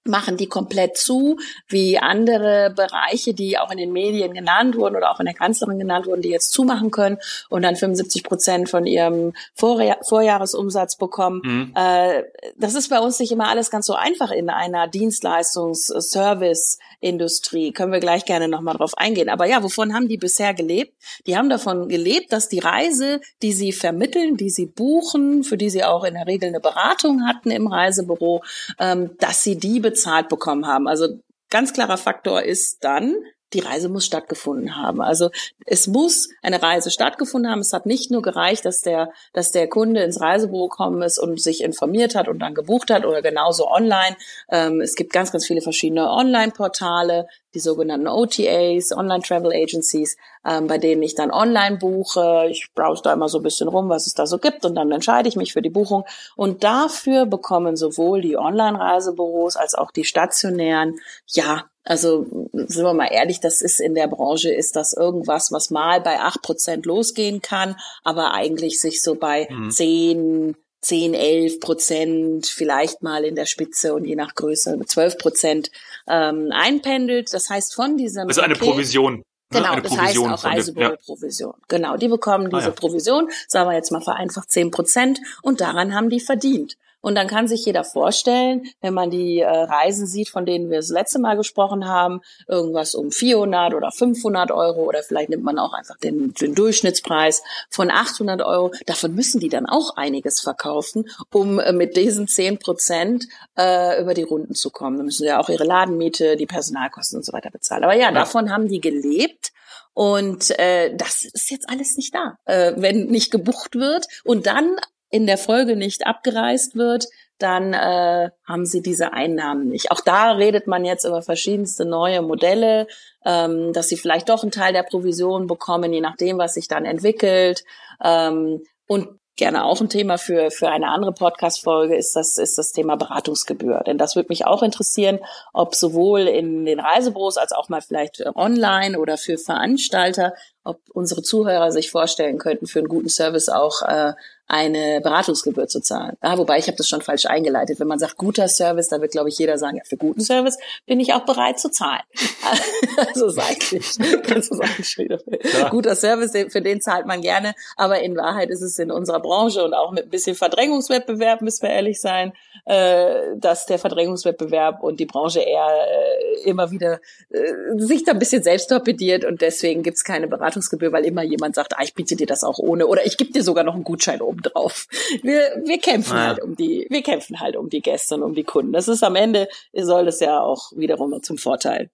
machen 0.03 0.35
die 0.35 0.47
komplett 0.47 0.97
zu, 0.97 1.37
wie 1.67 1.99
andere 1.99 2.73
Bereiche, 2.75 3.35
die 3.35 3.59
auch 3.59 3.69
in 3.71 3.77
den 3.77 3.93
Medien 3.93 4.33
genannt 4.33 4.75
wurden 4.75 4.95
oder 4.95 5.11
auch 5.11 5.19
in 5.19 5.27
der 5.27 5.35
Kanzlerin 5.35 5.77
genannt 5.77 6.07
wurden, 6.07 6.21
die 6.21 6.29
jetzt 6.29 6.53
zumachen 6.53 6.89
können 6.89 7.19
und 7.49 7.61
dann 7.61 7.75
75 7.75 8.23
Prozent 8.23 8.69
von 8.69 8.85
ihrem 8.85 9.33
Vorjahr 9.53 9.99
Vorjahresumsatz 10.01 10.95
bekommen. 10.95 11.41
Mhm. 11.43 11.73
Äh, 11.75 12.23
das 12.57 12.73
ist 12.73 12.89
bei 12.89 12.99
uns 12.99 13.19
nicht 13.19 13.31
immer 13.31 13.49
alles 13.49 13.69
ganz 13.69 13.85
so 13.85 13.93
einfach 13.93 14.31
in 14.31 14.49
einer 14.49 14.87
Dienstleistungs-Service-Industrie. 14.87 17.71
Können 17.71 17.91
wir 17.91 17.99
gleich 17.99 18.25
gerne 18.25 18.47
nochmal 18.47 18.77
drauf 18.77 18.97
eingehen. 18.97 19.29
Aber 19.29 19.45
ja, 19.45 19.61
wovon 19.61 19.93
haben 19.93 20.07
die 20.07 20.17
bisher 20.17 20.55
gelebt? 20.55 20.95
Die 21.27 21.37
haben 21.37 21.49
davon 21.49 21.89
gelebt, 21.89 22.33
dass 22.33 22.49
die 22.49 22.57
Reise, 22.59 23.21
die 23.43 23.53
sie 23.53 23.71
vermitteln, 23.71 24.37
die 24.37 24.49
sie 24.49 24.65
buchen, 24.65 25.43
für 25.43 25.57
die 25.57 25.69
sie 25.69 25.83
auch 25.83 26.03
in 26.03 26.15
der 26.15 26.25
Regel 26.25 26.49
eine 26.49 26.59
Beratung 26.59 27.27
hatten 27.27 27.51
im 27.51 27.67
Reisebüro, 27.67 28.41
ähm, 28.79 29.11
dass 29.19 29.43
sie 29.43 29.57
die 29.57 29.79
bezahlt 29.91 30.29
bekommen 30.29 30.67
haben. 30.67 30.87
Also 30.87 31.19
ganz 31.49 31.73
klarer 31.73 31.97
Faktor 31.97 32.43
ist 32.43 32.83
dann, 32.83 33.15
die 33.53 33.59
Reise 33.59 33.89
muss 33.89 34.05
stattgefunden 34.05 34.77
haben. 34.77 35.01
Also 35.01 35.29
es 35.65 35.87
muss 35.87 36.29
eine 36.41 36.61
Reise 36.61 36.89
stattgefunden 36.89 37.51
haben. 37.51 37.59
Es 37.59 37.73
hat 37.73 37.85
nicht 37.85 38.09
nur 38.09 38.21
gereicht, 38.21 38.63
dass 38.63 38.79
der, 38.79 39.11
dass 39.33 39.51
der 39.51 39.67
Kunde 39.67 40.03
ins 40.03 40.21
Reisebüro 40.21 40.69
gekommen 40.69 41.01
ist 41.01 41.19
und 41.19 41.41
sich 41.41 41.61
informiert 41.61 42.15
hat 42.15 42.29
und 42.29 42.39
dann 42.39 42.55
gebucht 42.55 42.89
hat 42.89 43.05
oder 43.05 43.21
genauso 43.21 43.69
online. 43.69 44.15
Ähm, 44.49 44.79
es 44.79 44.95
gibt 44.95 45.11
ganz, 45.11 45.33
ganz 45.33 45.45
viele 45.45 45.61
verschiedene 45.61 46.09
Online-Portale, 46.09 47.27
die 47.53 47.59
sogenannten 47.59 48.07
OTAs, 48.07 48.91
Online 48.91 49.21
Travel 49.21 49.51
Agencies, 49.51 50.17
ähm, 50.45 50.67
bei 50.67 50.77
denen 50.77 51.03
ich 51.03 51.15
dann 51.15 51.31
online 51.31 51.77
buche. 51.77 52.47
Ich 52.49 52.69
browse 52.73 53.03
da 53.03 53.13
immer 53.13 53.29
so 53.29 53.39
ein 53.39 53.43
bisschen 53.43 53.67
rum, 53.67 53.89
was 53.89 54.07
es 54.07 54.13
da 54.13 54.25
so 54.25 54.37
gibt 54.37 54.65
und 54.65 54.75
dann 54.75 54.91
entscheide 54.91 55.29
ich 55.29 55.35
mich 55.35 55.53
für 55.53 55.61
die 55.61 55.69
Buchung. 55.69 56.05
Und 56.35 56.63
dafür 56.63 57.25
bekommen 57.25 57.75
sowohl 57.75 58.21
die 58.21 58.37
Online-Reisebüros 58.37 59.55
als 59.55 59.75
auch 59.75 59.91
die 59.91 60.05
stationären, 60.05 60.99
ja, 61.27 61.65
also 61.83 62.25
sind 62.53 62.83
wir 62.83 62.93
mal 62.93 63.09
ehrlich, 63.11 63.39
das 63.39 63.61
ist 63.61 63.79
in 63.79 63.95
der 63.95 64.07
Branche, 64.07 64.53
ist 64.53 64.75
das 64.75 64.93
irgendwas, 64.93 65.51
was 65.51 65.71
mal 65.71 65.99
bei 65.99 66.19
acht 66.19 66.41
Prozent 66.43 66.85
losgehen 66.85 67.41
kann, 67.41 67.75
aber 68.03 68.33
eigentlich 68.33 68.79
sich 68.79 69.01
so 69.01 69.15
bei 69.15 69.47
mhm. 69.49 69.71
zehn 69.71 70.55
10, 70.81 71.13
11 71.13 71.59
Prozent, 71.59 72.47
vielleicht 72.47 73.03
mal 73.03 73.23
in 73.23 73.35
der 73.35 73.45
Spitze 73.45 73.93
und 73.93 74.05
je 74.05 74.15
nach 74.15 74.33
Größe 74.33 74.79
12 74.85 75.17
Prozent 75.17 75.71
ähm, 76.07 76.49
einpendelt. 76.51 77.33
Das 77.33 77.49
heißt, 77.49 77.75
von 77.75 77.97
diesem. 77.97 78.27
Also 78.27 78.41
eine 78.41 78.55
Paket, 78.55 78.69
Provision. 78.69 79.15
Ne? 79.17 79.23
Genau, 79.51 79.75
das 79.75 79.93
Provision 79.93 80.31
heißt 80.31 80.45
auch 80.45 80.49
Reisebüro-Provision. 80.49 81.53
Ja. 81.55 81.65
Genau, 81.67 81.97
die 81.97 82.07
bekommen 82.07 82.49
diese 82.49 82.63
ah, 82.63 82.65
ja. 82.67 82.71
Provision, 82.71 83.29
sagen 83.47 83.69
wir 83.69 83.75
jetzt 83.75 83.91
mal 83.91 84.01
vereinfacht 84.01 84.49
10 84.49 84.71
Prozent 84.71 85.19
und 85.41 85.61
daran 85.61 85.93
haben 85.93 86.09
die 86.09 86.21
verdient. 86.21 86.77
Und 87.01 87.15
dann 87.15 87.27
kann 87.27 87.47
sich 87.47 87.65
jeder 87.65 87.83
vorstellen, 87.83 88.63
wenn 88.79 88.93
man 88.93 89.09
die 89.09 89.39
äh, 89.39 89.47
Reisen 89.47 90.05
sieht, 90.07 90.29
von 90.29 90.45
denen 90.45 90.69
wir 90.69 90.77
das 90.77 90.89
letzte 90.89 91.19
Mal 91.19 91.35
gesprochen 91.35 91.87
haben, 91.87 92.21
irgendwas 92.47 92.95
um 92.95 93.11
400 93.11 93.73
oder 93.73 93.91
500 93.91 94.51
Euro 94.51 94.83
oder 94.83 95.01
vielleicht 95.03 95.29
nimmt 95.29 95.43
man 95.43 95.59
auch 95.59 95.73
einfach 95.73 95.97
den, 95.97 96.33
den 96.33 96.55
Durchschnittspreis 96.55 97.41
von 97.69 97.89
800 97.89 98.41
Euro. 98.41 98.71
Davon 98.85 99.15
müssen 99.15 99.39
die 99.39 99.49
dann 99.49 99.65
auch 99.65 99.97
einiges 99.97 100.39
verkaufen, 100.39 101.09
um 101.33 101.59
äh, 101.59 101.73
mit 101.73 101.97
diesen 101.97 102.27
10 102.27 102.59
Prozent 102.59 103.27
äh, 103.57 104.01
über 104.01 104.13
die 104.13 104.23
Runden 104.23 104.53
zu 104.53 104.69
kommen. 104.69 104.97
Da 104.97 105.03
müssen 105.03 105.23
sie 105.23 105.29
ja 105.29 105.39
auch 105.39 105.49
ihre 105.49 105.63
Ladenmiete, 105.63 106.37
die 106.37 106.45
Personalkosten 106.45 107.17
und 107.17 107.25
so 107.25 107.33
weiter 107.33 107.49
bezahlen. 107.49 107.83
Aber 107.83 107.95
ja, 107.95 108.05
ja. 108.05 108.11
davon 108.11 108.51
haben 108.51 108.67
die 108.67 108.79
gelebt. 108.79 109.51
Und 109.93 110.57
äh, 110.57 110.95
das 110.95 111.23
ist 111.23 111.51
jetzt 111.51 111.69
alles 111.69 111.97
nicht 111.97 112.15
da, 112.15 112.37
äh, 112.45 112.73
wenn 112.77 113.07
nicht 113.07 113.29
gebucht 113.29 113.75
wird 113.75 114.07
und 114.23 114.45
dann 114.45 114.77
in 115.11 115.27
der 115.27 115.37
Folge 115.37 115.75
nicht 115.75 116.07
abgereist 116.07 116.75
wird, 116.75 117.05
dann 117.37 117.73
äh, 117.73 118.29
haben 118.47 118.65
sie 118.65 118.81
diese 118.81 119.13
Einnahmen 119.13 119.67
nicht. 119.67 119.91
Auch 119.91 120.01
da 120.01 120.31
redet 120.31 120.67
man 120.67 120.85
jetzt 120.85 121.05
über 121.05 121.21
verschiedenste 121.21 121.85
neue 121.85 122.21
Modelle, 122.21 122.87
ähm, 123.25 123.73
dass 123.73 123.89
sie 123.89 123.97
vielleicht 123.97 124.29
doch 124.29 124.43
einen 124.43 124.51
Teil 124.51 124.73
der 124.73 124.83
Provision 124.83 125.47
bekommen, 125.47 125.91
je 125.91 126.01
nachdem, 126.01 126.37
was 126.37 126.53
sich 126.53 126.67
dann 126.67 126.85
entwickelt. 126.85 127.63
Ähm, 128.03 128.61
und 128.87 129.19
gerne 129.37 129.65
auch 129.65 129.81
ein 129.81 129.89
Thema 129.89 130.17
für, 130.17 130.51
für 130.51 130.69
eine 130.69 130.89
andere 130.89 131.13
Podcast-Folge, 131.13 131.95
ist 131.95 132.15
das, 132.15 132.37
ist 132.37 132.57
das 132.57 132.73
Thema 132.73 132.95
Beratungsgebühr. 132.95 133.81
Denn 133.85 133.97
das 133.97 134.15
würde 134.15 134.29
mich 134.29 134.45
auch 134.45 134.61
interessieren, 134.61 135.19
ob 135.53 135.73
sowohl 135.73 136.21
in 136.27 136.65
den 136.65 136.79
Reisebüros 136.79 137.37
als 137.37 137.51
auch 137.51 137.69
mal 137.69 137.81
vielleicht 137.81 138.23
online 138.35 138.99
oder 138.99 139.17
für 139.17 139.37
Veranstalter, 139.37 140.33
ob 140.63 140.81
unsere 140.93 141.23
Zuhörer 141.23 141.71
sich 141.71 141.89
vorstellen 141.89 142.37
könnten, 142.37 142.67
für 142.67 142.79
einen 142.79 142.87
guten 142.87 143.09
Service 143.09 143.49
auch 143.49 143.81
äh, 143.81 144.13
eine 144.51 144.99
Beratungsgebühr 144.99 145.69
zu 145.69 145.79
zahlen. 145.79 146.17
Ja, 146.21 146.37
wobei 146.37 146.57
ich 146.57 146.67
habe 146.67 146.75
das 146.75 146.89
schon 146.89 147.01
falsch 147.01 147.25
eingeleitet. 147.25 147.79
Wenn 147.79 147.87
man 147.87 147.99
sagt 147.99 148.17
guter 148.17 148.49
Service, 148.49 148.89
dann 148.89 148.99
wird, 148.99 149.13
glaube 149.13 149.29
ich, 149.29 149.39
jeder 149.39 149.57
sagen, 149.57 149.77
ja, 149.77 149.83
für 149.87 149.95
guten 149.95 150.19
Service 150.19 150.57
bin 150.85 150.99
ich 150.99 151.13
auch 151.13 151.21
bereit 151.21 151.57
zu 151.57 151.71
zahlen. 151.71 152.01
also 153.07 153.27
ist 153.27 153.39
eigentlich, 153.39 153.97
kannst 154.23 154.51
du 154.51 154.55
sagen, 154.55 155.69
guter 155.69 155.95
Service, 155.95 156.33
für 156.51 156.61
den 156.61 156.81
zahlt 156.81 157.07
man 157.07 157.21
gerne. 157.21 157.55
Aber 157.77 158.01
in 158.01 158.17
Wahrheit 158.17 158.49
ist 158.49 158.61
es 158.61 158.77
in 158.77 158.91
unserer 158.91 159.21
Branche 159.21 159.63
und 159.63 159.73
auch 159.73 159.91
mit 159.93 160.05
ein 160.05 160.09
bisschen 160.09 160.35
Verdrängungswettbewerb, 160.35 161.41
müssen 161.41 161.61
wir 161.63 161.69
ehrlich 161.69 162.01
sein, 162.01 162.33
äh, 162.65 163.37
dass 163.37 163.67
der 163.67 163.79
Verdrängungswettbewerb 163.79 164.83
und 164.83 164.99
die 164.99 165.05
Branche 165.05 165.39
eher 165.39 165.65
äh, 165.65 166.49
immer 166.49 166.71
wieder 166.71 166.99
äh, 167.29 167.53
sich 167.77 168.03
da 168.03 168.11
ein 168.11 168.19
bisschen 168.19 168.43
selbst 168.43 168.67
torpediert 168.67 169.23
und 169.23 169.39
deswegen 169.39 169.81
gibt's 169.81 170.03
keine 170.03 170.27
Beratungsgebühr, 170.27 170.91
weil 170.91 171.05
immer 171.05 171.23
jemand 171.23 171.55
sagt, 171.55 171.73
ah, 171.77 171.83
ich 171.83 171.93
biete 171.93 172.17
dir 172.17 172.27
das 172.27 172.43
auch 172.43 172.59
ohne 172.59 172.87
oder 172.87 173.05
ich 173.05 173.15
gebe 173.15 173.31
dir 173.31 173.43
sogar 173.43 173.63
noch 173.63 173.75
einen 173.75 173.85
Gutschein 173.85 174.21
oben 174.21 174.40
drauf. 174.41 174.87
Wir, 175.21 175.61
wir 175.63 175.79
kämpfen 175.79 176.15
ja. 176.15 176.27
halt 176.27 176.41
um 176.41 176.55
die, 176.55 176.87
wir 176.89 177.03
kämpfen 177.03 177.39
halt 177.39 177.55
um 177.55 177.69
die 177.69 177.81
Gäste 177.81 178.15
und 178.15 178.23
um 178.23 178.33
die 178.33 178.43
Kunden. 178.43 178.73
Das 178.73 178.87
ist 178.87 179.03
am 179.03 179.15
Ende, 179.15 179.47
soll 179.73 180.07
es 180.07 180.19
ja 180.19 180.41
auch 180.41 180.71
wiederum 180.75 181.21
zum 181.23 181.37
Vorteil 181.37 181.89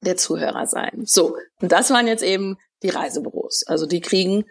der 0.00 0.16
Zuhörer 0.16 0.66
sein. 0.66 1.02
So, 1.04 1.36
und 1.60 1.72
das 1.72 1.90
waren 1.90 2.06
jetzt 2.06 2.22
eben 2.22 2.58
die 2.82 2.90
Reisebüros. 2.90 3.64
Also 3.66 3.86
die 3.86 4.00
kriegen 4.00 4.44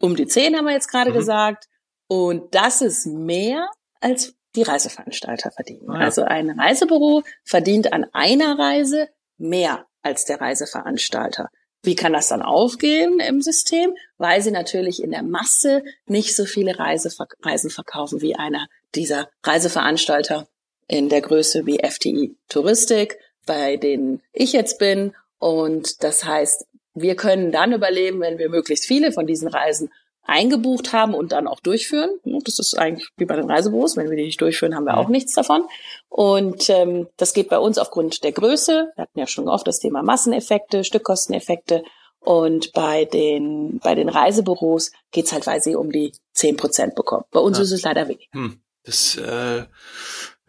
um 0.00 0.16
die 0.16 0.26
zehn, 0.26 0.56
haben 0.56 0.66
wir 0.66 0.72
jetzt 0.72 0.90
gerade 0.90 1.10
mhm. 1.10 1.14
gesagt. 1.14 1.68
Und 2.08 2.54
das 2.54 2.82
ist 2.82 3.06
mehr, 3.06 3.68
als 4.00 4.34
die 4.54 4.62
Reiseveranstalter 4.62 5.50
verdienen. 5.50 5.90
Ah, 5.90 6.00
ja. 6.00 6.04
Also 6.06 6.22
ein 6.22 6.50
Reisebüro 6.50 7.22
verdient 7.44 7.92
an 7.92 8.06
einer 8.12 8.58
Reise 8.58 9.08
mehr 9.38 9.86
als 10.02 10.24
der 10.24 10.40
Reiseveranstalter. 10.40 11.50
Wie 11.82 11.94
kann 11.94 12.12
das 12.12 12.28
dann 12.28 12.42
aufgehen 12.42 13.20
im 13.20 13.40
System? 13.40 13.94
Weil 14.18 14.42
sie 14.42 14.50
natürlich 14.50 15.02
in 15.02 15.10
der 15.10 15.22
Masse 15.22 15.82
nicht 16.06 16.34
so 16.34 16.44
viele 16.44 16.78
Reise, 16.78 17.14
Reisen 17.42 17.70
verkaufen 17.70 18.22
wie 18.22 18.34
einer 18.34 18.68
dieser 18.94 19.28
Reiseveranstalter 19.44 20.48
in 20.88 21.08
der 21.08 21.20
Größe 21.20 21.66
wie 21.66 21.80
FTI 21.84 22.36
Touristik, 22.48 23.18
bei 23.44 23.76
denen 23.76 24.22
ich 24.32 24.52
jetzt 24.52 24.78
bin. 24.78 25.14
Und 25.38 26.02
das 26.02 26.24
heißt, 26.24 26.66
wir 26.94 27.14
können 27.14 27.52
dann 27.52 27.72
überleben, 27.72 28.20
wenn 28.20 28.38
wir 28.38 28.48
möglichst 28.48 28.86
viele 28.86 29.12
von 29.12 29.26
diesen 29.26 29.48
Reisen 29.48 29.90
eingebucht 30.26 30.92
haben 30.92 31.14
und 31.14 31.32
dann 31.32 31.46
auch 31.46 31.60
durchführen. 31.60 32.10
Das 32.44 32.58
ist 32.58 32.78
eigentlich 32.78 33.08
wie 33.16 33.24
bei 33.24 33.36
den 33.36 33.50
Reisebüros. 33.50 33.96
Wenn 33.96 34.10
wir 34.10 34.16
die 34.16 34.24
nicht 34.24 34.40
durchführen, 34.40 34.74
haben 34.74 34.84
wir 34.84 34.96
auch 34.96 35.08
nichts 35.08 35.34
davon. 35.34 35.62
Und 36.08 36.68
ähm, 36.70 37.08
das 37.16 37.32
geht 37.32 37.48
bei 37.48 37.58
uns 37.58 37.78
aufgrund 37.78 38.24
der 38.24 38.32
Größe. 38.32 38.92
Wir 38.94 39.02
hatten 39.02 39.18
ja 39.18 39.26
schon 39.26 39.48
oft 39.48 39.66
das 39.66 39.78
Thema 39.78 40.02
Masseneffekte, 40.02 40.84
Stückkosteneffekte. 40.84 41.82
Und 42.20 42.72
bei 42.72 43.04
den, 43.04 43.78
bei 43.78 43.94
den 43.94 44.08
Reisebüros 44.08 44.90
geht's 45.12 45.32
halt, 45.32 45.46
weil 45.46 45.62
sie 45.62 45.76
um 45.76 45.92
die 45.92 46.12
zehn 46.32 46.56
Prozent 46.56 46.96
bekommen. 46.96 47.24
Bei 47.30 47.40
uns 47.40 47.58
ja. 47.58 47.64
ist 47.64 47.72
es 47.72 47.82
leider 47.82 48.08
wenig. 48.08 48.28
Hm. 48.32 48.60
Das, 48.82 49.16
äh, 49.16 49.64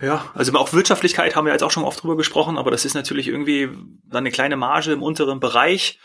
ja, 0.02 0.32
also 0.36 0.54
auch 0.54 0.74
Wirtschaftlichkeit 0.74 1.36
haben 1.36 1.46
wir 1.46 1.54
jetzt 1.54 1.64
auch 1.64 1.72
schon 1.72 1.84
oft 1.84 2.02
drüber 2.02 2.18
gesprochen, 2.18 2.58
aber 2.58 2.70
das 2.70 2.86
ist 2.86 2.94
natürlich 2.94 3.28
irgendwie 3.28 3.70
dann 4.04 4.20
eine 4.20 4.32
kleine 4.32 4.56
Marge 4.56 4.92
im 4.92 5.02
unteren 5.02 5.40
Bereich 5.40 6.00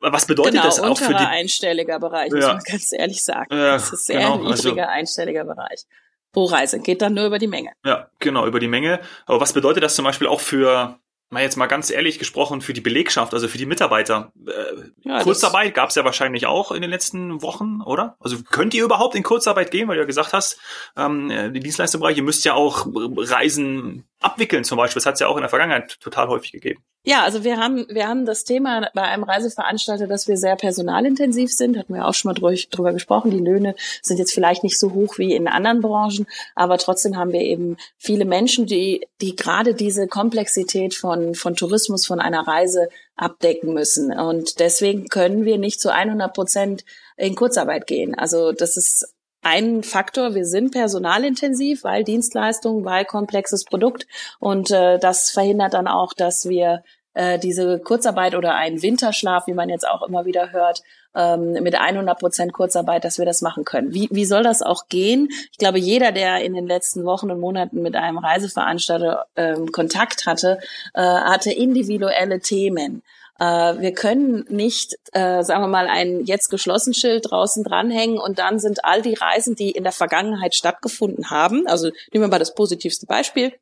was 0.00 0.26
bedeutet 0.26 0.52
genau, 0.52 0.64
das 0.64 0.80
auch 0.80 0.98
für 0.98 1.14
die 1.14 1.24
einstelliger 1.24 1.98
Bereich, 1.98 2.30
ja. 2.30 2.36
muss 2.36 2.46
man 2.46 2.58
ganz 2.58 2.92
ehrlich 2.92 3.22
sagen. 3.24 3.54
Ja, 3.54 3.72
das 3.72 3.92
ist 3.92 4.06
sehr 4.06 4.20
genau, 4.20 4.36
niedriger 4.36 4.88
also, 4.88 4.98
einstelliger 4.98 5.44
Bereich. 5.44 5.84
Pro 6.32 6.44
Reise 6.44 6.80
geht 6.80 7.02
dann 7.02 7.14
nur 7.14 7.26
über 7.26 7.38
die 7.38 7.46
Menge. 7.46 7.72
Ja, 7.84 8.08
genau, 8.18 8.46
über 8.46 8.58
die 8.58 8.68
Menge. 8.68 9.00
Aber 9.26 9.40
was 9.40 9.52
bedeutet 9.52 9.82
das 9.82 9.94
zum 9.94 10.04
Beispiel 10.04 10.26
auch 10.26 10.40
für 10.40 10.98
mal 11.32 11.42
jetzt 11.42 11.56
mal 11.56 11.66
ganz 11.66 11.90
ehrlich 11.90 12.18
gesprochen, 12.18 12.60
für 12.60 12.74
die 12.74 12.82
Belegschaft, 12.82 13.32
also 13.32 13.48
für 13.48 13.56
die 13.56 13.66
Mitarbeiter. 13.66 14.32
Äh, 14.46 15.08
ja, 15.08 15.22
Kurzarbeit 15.22 15.74
gab 15.74 15.88
es 15.88 15.94
ja 15.94 16.04
wahrscheinlich 16.04 16.46
auch 16.46 16.72
in 16.72 16.82
den 16.82 16.90
letzten 16.90 17.40
Wochen, 17.40 17.80
oder? 17.80 18.16
Also 18.20 18.36
könnt 18.42 18.74
ihr 18.74 18.84
überhaupt 18.84 19.14
in 19.14 19.22
Kurzarbeit 19.22 19.70
gehen, 19.70 19.88
weil 19.88 19.96
du 19.96 20.02
ja 20.02 20.06
gesagt 20.06 20.34
hast, 20.34 20.60
ähm, 20.94 21.52
die 21.54 21.60
Dienstleistungsbereich, 21.60 22.18
ihr 22.18 22.22
müsst 22.22 22.44
ja 22.44 22.52
auch 22.52 22.86
Reisen 22.94 24.04
abwickeln 24.22 24.64
zum 24.64 24.78
Beispiel. 24.78 25.00
Das 25.00 25.06
hat 25.06 25.14
es 25.14 25.20
ja 25.20 25.28
auch 25.28 25.36
in 25.36 25.42
der 25.42 25.48
Vergangenheit 25.48 26.00
total 26.00 26.28
häufig 26.28 26.52
gegeben. 26.52 26.82
Ja, 27.04 27.24
also 27.24 27.42
wir 27.42 27.56
haben, 27.56 27.86
wir 27.88 28.06
haben 28.06 28.26
das 28.26 28.44
Thema 28.44 28.88
bei 28.94 29.02
einem 29.02 29.24
Reiseveranstalter, 29.24 30.06
dass 30.06 30.28
wir 30.28 30.36
sehr 30.36 30.54
personalintensiv 30.54 31.52
sind, 31.52 31.76
hatten 31.76 31.94
wir 31.94 32.06
auch 32.06 32.14
schon 32.14 32.32
mal 32.32 32.54
drüber 32.70 32.92
gesprochen. 32.92 33.32
Die 33.32 33.40
Löhne 33.40 33.74
sind 34.02 34.18
jetzt 34.18 34.32
vielleicht 34.32 34.62
nicht 34.62 34.78
so 34.78 34.92
hoch 34.92 35.18
wie 35.18 35.34
in 35.34 35.48
anderen 35.48 35.80
Branchen, 35.80 36.26
aber 36.54 36.78
trotzdem 36.78 37.16
haben 37.16 37.32
wir 37.32 37.40
eben 37.40 37.76
viele 37.98 38.24
Menschen, 38.24 38.66
die, 38.66 39.04
die 39.20 39.34
gerade 39.34 39.74
diese 39.74 40.06
Komplexität 40.06 40.94
von, 40.94 41.34
von 41.34 41.56
Tourismus, 41.56 42.06
von 42.06 42.20
einer 42.20 42.46
Reise 42.46 42.88
abdecken 43.16 43.74
müssen. 43.74 44.12
Und 44.12 44.60
deswegen 44.60 45.08
können 45.08 45.44
wir 45.44 45.58
nicht 45.58 45.80
zu 45.80 45.92
100 45.92 46.32
Prozent 46.32 46.84
in 47.16 47.34
Kurzarbeit 47.34 47.88
gehen. 47.88 48.14
Also 48.14 48.52
das 48.52 48.76
ist 48.76 49.12
ein 49.42 49.82
Faktor. 49.82 50.34
Wir 50.34 50.46
sind 50.46 50.72
personalintensiv, 50.72 51.84
weil 51.84 52.04
Dienstleistung, 52.04 52.84
weil 52.84 53.04
komplexes 53.04 53.64
Produkt. 53.64 54.06
Und 54.38 54.70
äh, 54.70 54.98
das 54.98 55.30
verhindert 55.30 55.74
dann 55.74 55.88
auch, 55.88 56.12
dass 56.14 56.48
wir 56.48 56.82
äh, 57.14 57.38
diese 57.38 57.78
Kurzarbeit 57.80 58.34
oder 58.34 58.54
einen 58.54 58.82
Winterschlaf, 58.82 59.46
wie 59.46 59.52
man 59.52 59.68
jetzt 59.68 59.86
auch 59.86 60.02
immer 60.02 60.24
wieder 60.24 60.52
hört, 60.52 60.82
ähm, 61.14 61.52
mit 61.62 61.74
100 61.74 62.18
Prozent 62.18 62.52
Kurzarbeit, 62.52 63.04
dass 63.04 63.18
wir 63.18 63.26
das 63.26 63.42
machen 63.42 63.64
können. 63.64 63.92
Wie, 63.92 64.08
wie 64.10 64.24
soll 64.24 64.42
das 64.42 64.62
auch 64.62 64.88
gehen? 64.88 65.28
Ich 65.50 65.58
glaube, 65.58 65.78
jeder, 65.78 66.12
der 66.12 66.42
in 66.42 66.54
den 66.54 66.66
letzten 66.66 67.04
Wochen 67.04 67.30
und 67.30 67.40
Monaten 67.40 67.82
mit 67.82 67.96
einem 67.96 68.18
Reiseveranstalter 68.18 69.26
ähm, 69.36 69.72
Kontakt 69.72 70.26
hatte, 70.26 70.58
äh, 70.94 71.02
hatte 71.02 71.52
individuelle 71.52 72.40
Themen. 72.40 73.02
Äh, 73.38 73.44
wir 73.44 73.92
können 73.92 74.44
nicht, 74.48 74.94
äh, 75.12 75.42
sagen 75.42 75.62
wir 75.62 75.68
mal, 75.68 75.88
ein 75.88 76.24
jetzt 76.24 76.48
geschlossen 76.48 76.94
Schild 76.94 77.30
draußen 77.30 77.64
dranhängen 77.64 78.18
und 78.18 78.38
dann 78.38 78.58
sind 78.58 78.84
all 78.84 79.02
die 79.02 79.14
Reisen, 79.14 79.54
die 79.54 79.70
in 79.70 79.84
der 79.84 79.92
Vergangenheit 79.92 80.54
stattgefunden 80.54 81.30
haben, 81.30 81.66
also 81.66 81.88
nehmen 82.12 82.24
wir 82.24 82.28
mal 82.28 82.38
das 82.38 82.54
positivste 82.54 83.06
Beispiel, 83.06 83.52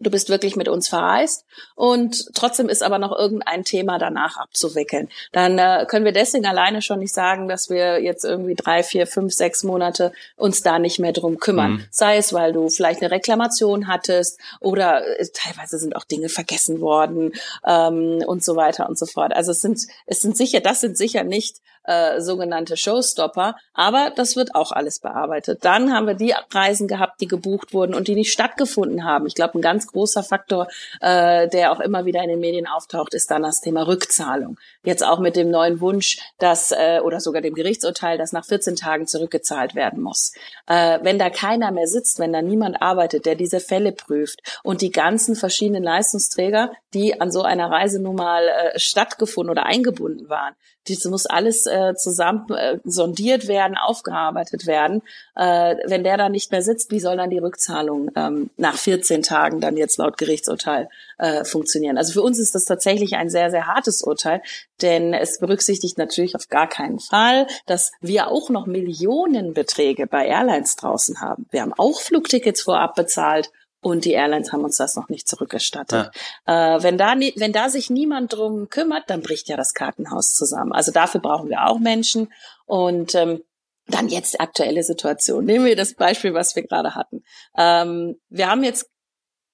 du 0.00 0.10
bist 0.10 0.28
wirklich 0.28 0.56
mit 0.56 0.68
uns 0.68 0.88
verreist 0.88 1.44
und 1.74 2.30
trotzdem 2.34 2.68
ist 2.68 2.82
aber 2.82 2.98
noch 2.98 3.16
irgendein 3.16 3.64
Thema 3.64 3.98
danach 3.98 4.36
abzuwickeln. 4.36 5.08
Dann 5.32 5.58
äh, 5.58 5.86
können 5.88 6.04
wir 6.04 6.12
deswegen 6.12 6.46
alleine 6.46 6.82
schon 6.82 7.00
nicht 7.00 7.14
sagen, 7.14 7.48
dass 7.48 7.68
wir 7.68 8.00
jetzt 8.02 8.24
irgendwie 8.24 8.54
drei, 8.54 8.82
vier, 8.82 9.06
fünf, 9.06 9.32
sechs 9.32 9.64
Monate 9.64 10.12
uns 10.36 10.62
da 10.62 10.78
nicht 10.78 10.98
mehr 10.98 11.12
drum 11.12 11.38
kümmern. 11.38 11.72
Mhm. 11.72 11.84
Sei 11.90 12.16
es, 12.16 12.32
weil 12.32 12.52
du 12.52 12.68
vielleicht 12.68 13.02
eine 13.02 13.10
Reklamation 13.10 13.88
hattest 13.88 14.38
oder 14.60 15.04
äh, 15.18 15.26
teilweise 15.32 15.78
sind 15.78 15.96
auch 15.96 16.04
Dinge 16.04 16.28
vergessen 16.28 16.80
worden 16.80 17.32
ähm, 17.66 18.22
und 18.26 18.44
so 18.44 18.56
weiter 18.56 18.88
und 18.88 18.98
so 18.98 19.06
fort. 19.06 19.34
Also 19.34 19.50
es 19.50 19.60
sind, 19.60 19.80
es 20.06 20.20
sind 20.20 20.36
sicher, 20.36 20.60
das 20.60 20.80
sind 20.80 20.96
sicher 20.96 21.24
nicht 21.24 21.56
äh, 21.88 22.20
sogenannte 22.20 22.76
Showstopper, 22.76 23.56
aber 23.72 24.12
das 24.14 24.36
wird 24.36 24.54
auch 24.54 24.72
alles 24.72 24.98
bearbeitet. 24.98 25.64
Dann 25.64 25.92
haben 25.92 26.06
wir 26.06 26.14
die 26.14 26.34
Reisen 26.52 26.86
gehabt, 26.86 27.20
die 27.22 27.26
gebucht 27.26 27.72
wurden 27.72 27.94
und 27.94 28.08
die 28.08 28.14
nicht 28.14 28.30
stattgefunden 28.30 29.04
haben. 29.04 29.26
Ich 29.26 29.34
glaube, 29.34 29.58
ein 29.58 29.62
ganz 29.62 29.86
großer 29.86 30.22
Faktor, 30.22 30.68
äh, 31.00 31.48
der 31.48 31.72
auch 31.72 31.80
immer 31.80 32.04
wieder 32.04 32.22
in 32.22 32.28
den 32.28 32.40
Medien 32.40 32.66
auftaucht, 32.66 33.14
ist 33.14 33.30
dann 33.30 33.42
das 33.42 33.62
Thema 33.62 33.86
Rückzahlung. 33.86 34.58
Jetzt 34.84 35.02
auch 35.02 35.18
mit 35.18 35.34
dem 35.34 35.50
neuen 35.50 35.80
Wunsch, 35.80 36.18
dass 36.38 36.72
äh, 36.72 37.00
oder 37.02 37.20
sogar 37.20 37.40
dem 37.40 37.54
Gerichtsurteil, 37.54 38.18
dass 38.18 38.32
nach 38.32 38.44
14 38.44 38.76
Tagen 38.76 39.06
zurückgezahlt 39.06 39.74
werden 39.74 40.02
muss. 40.02 40.32
Äh, 40.66 40.98
wenn 41.02 41.18
da 41.18 41.30
keiner 41.30 41.70
mehr 41.70 41.86
sitzt, 41.86 42.18
wenn 42.18 42.34
da 42.34 42.42
niemand 42.42 42.82
arbeitet, 42.82 43.24
der 43.24 43.34
diese 43.34 43.60
Fälle 43.60 43.92
prüft 43.92 44.42
und 44.62 44.82
die 44.82 44.90
ganzen 44.90 45.36
verschiedenen 45.36 45.82
Leistungsträger, 45.82 46.70
die 46.92 47.18
an 47.18 47.32
so 47.32 47.42
einer 47.42 47.70
Reise 47.70 47.98
nun 47.98 48.16
mal 48.16 48.46
äh, 48.46 48.78
stattgefunden 48.78 49.50
oder 49.50 49.64
eingebunden 49.64 50.28
waren, 50.28 50.54
das 50.88 51.04
muss 51.04 51.26
alles 51.26 51.66
äh, 51.66 51.77
zusammen 51.94 52.46
äh, 52.50 52.78
sondiert 52.84 53.48
werden, 53.48 53.76
aufgearbeitet 53.76 54.66
werden. 54.66 55.02
Äh, 55.36 55.76
wenn 55.86 56.04
der 56.04 56.16
da 56.16 56.28
nicht 56.28 56.50
mehr 56.50 56.62
sitzt, 56.62 56.90
wie 56.90 57.00
soll 57.00 57.16
dann 57.16 57.30
die 57.30 57.38
Rückzahlung 57.38 58.10
ähm, 58.16 58.50
nach 58.56 58.76
14 58.76 59.22
Tagen 59.22 59.60
dann 59.60 59.76
jetzt 59.76 59.98
laut 59.98 60.18
Gerichtsurteil 60.18 60.88
äh, 61.18 61.44
funktionieren? 61.44 61.98
Also 61.98 62.12
für 62.12 62.22
uns 62.22 62.38
ist 62.38 62.54
das 62.54 62.64
tatsächlich 62.64 63.16
ein 63.16 63.30
sehr, 63.30 63.50
sehr 63.50 63.66
hartes 63.66 64.02
Urteil, 64.02 64.42
denn 64.82 65.14
es 65.14 65.38
berücksichtigt 65.38 65.98
natürlich 65.98 66.36
auf 66.36 66.48
gar 66.48 66.68
keinen 66.68 67.00
Fall, 67.00 67.46
dass 67.66 67.92
wir 68.00 68.28
auch 68.28 68.50
noch 68.50 68.66
Millionenbeträge 68.66 70.06
bei 70.06 70.26
Airlines 70.26 70.76
draußen 70.76 71.20
haben. 71.20 71.46
Wir 71.50 71.62
haben 71.62 71.74
auch 71.76 72.00
Flugtickets 72.00 72.62
vorab 72.62 72.94
bezahlt 72.94 73.50
und 73.80 74.04
die 74.04 74.12
Airlines 74.12 74.52
haben 74.52 74.64
uns 74.64 74.76
das 74.76 74.96
noch 74.96 75.08
nicht 75.08 75.28
zurückerstattet. 75.28 76.10
Ja. 76.46 76.76
Äh, 76.76 76.82
wenn, 76.82 76.98
da, 76.98 77.14
wenn 77.36 77.52
da 77.52 77.68
sich 77.68 77.90
niemand 77.90 78.32
drum 78.32 78.68
kümmert, 78.68 79.08
dann 79.08 79.22
bricht 79.22 79.48
ja 79.48 79.56
das 79.56 79.72
Kartenhaus 79.72 80.34
zusammen. 80.34 80.72
Also 80.72 80.90
dafür 80.90 81.20
brauchen 81.20 81.48
wir 81.48 81.66
auch 81.66 81.78
Menschen. 81.78 82.32
Und 82.66 83.14
ähm, 83.14 83.42
dann 83.88 84.08
jetzt 84.08 84.34
die 84.34 84.40
aktuelle 84.40 84.82
Situation. 84.82 85.44
Nehmen 85.44 85.64
wir 85.64 85.76
das 85.76 85.94
Beispiel, 85.94 86.34
was 86.34 86.54
wir 86.54 86.62
gerade 86.62 86.94
hatten. 86.94 87.24
Ähm, 87.56 88.20
wir 88.28 88.50
haben 88.50 88.62
jetzt 88.62 88.90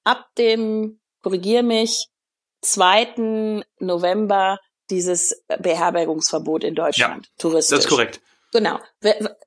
ab 0.03 0.27
dem, 0.37 1.01
korrigier 1.23 1.63
mich, 1.63 2.09
2. 2.63 3.63
November 3.79 4.59
dieses 4.91 5.45
Beherbergungsverbot 5.59 6.65
in 6.65 6.75
Deutschland. 6.75 7.27
Ja, 7.27 7.33
touristisch. 7.39 7.77
Das 7.77 7.85
ist 7.85 7.91
korrekt. 7.91 8.21
Genau. 8.55 8.79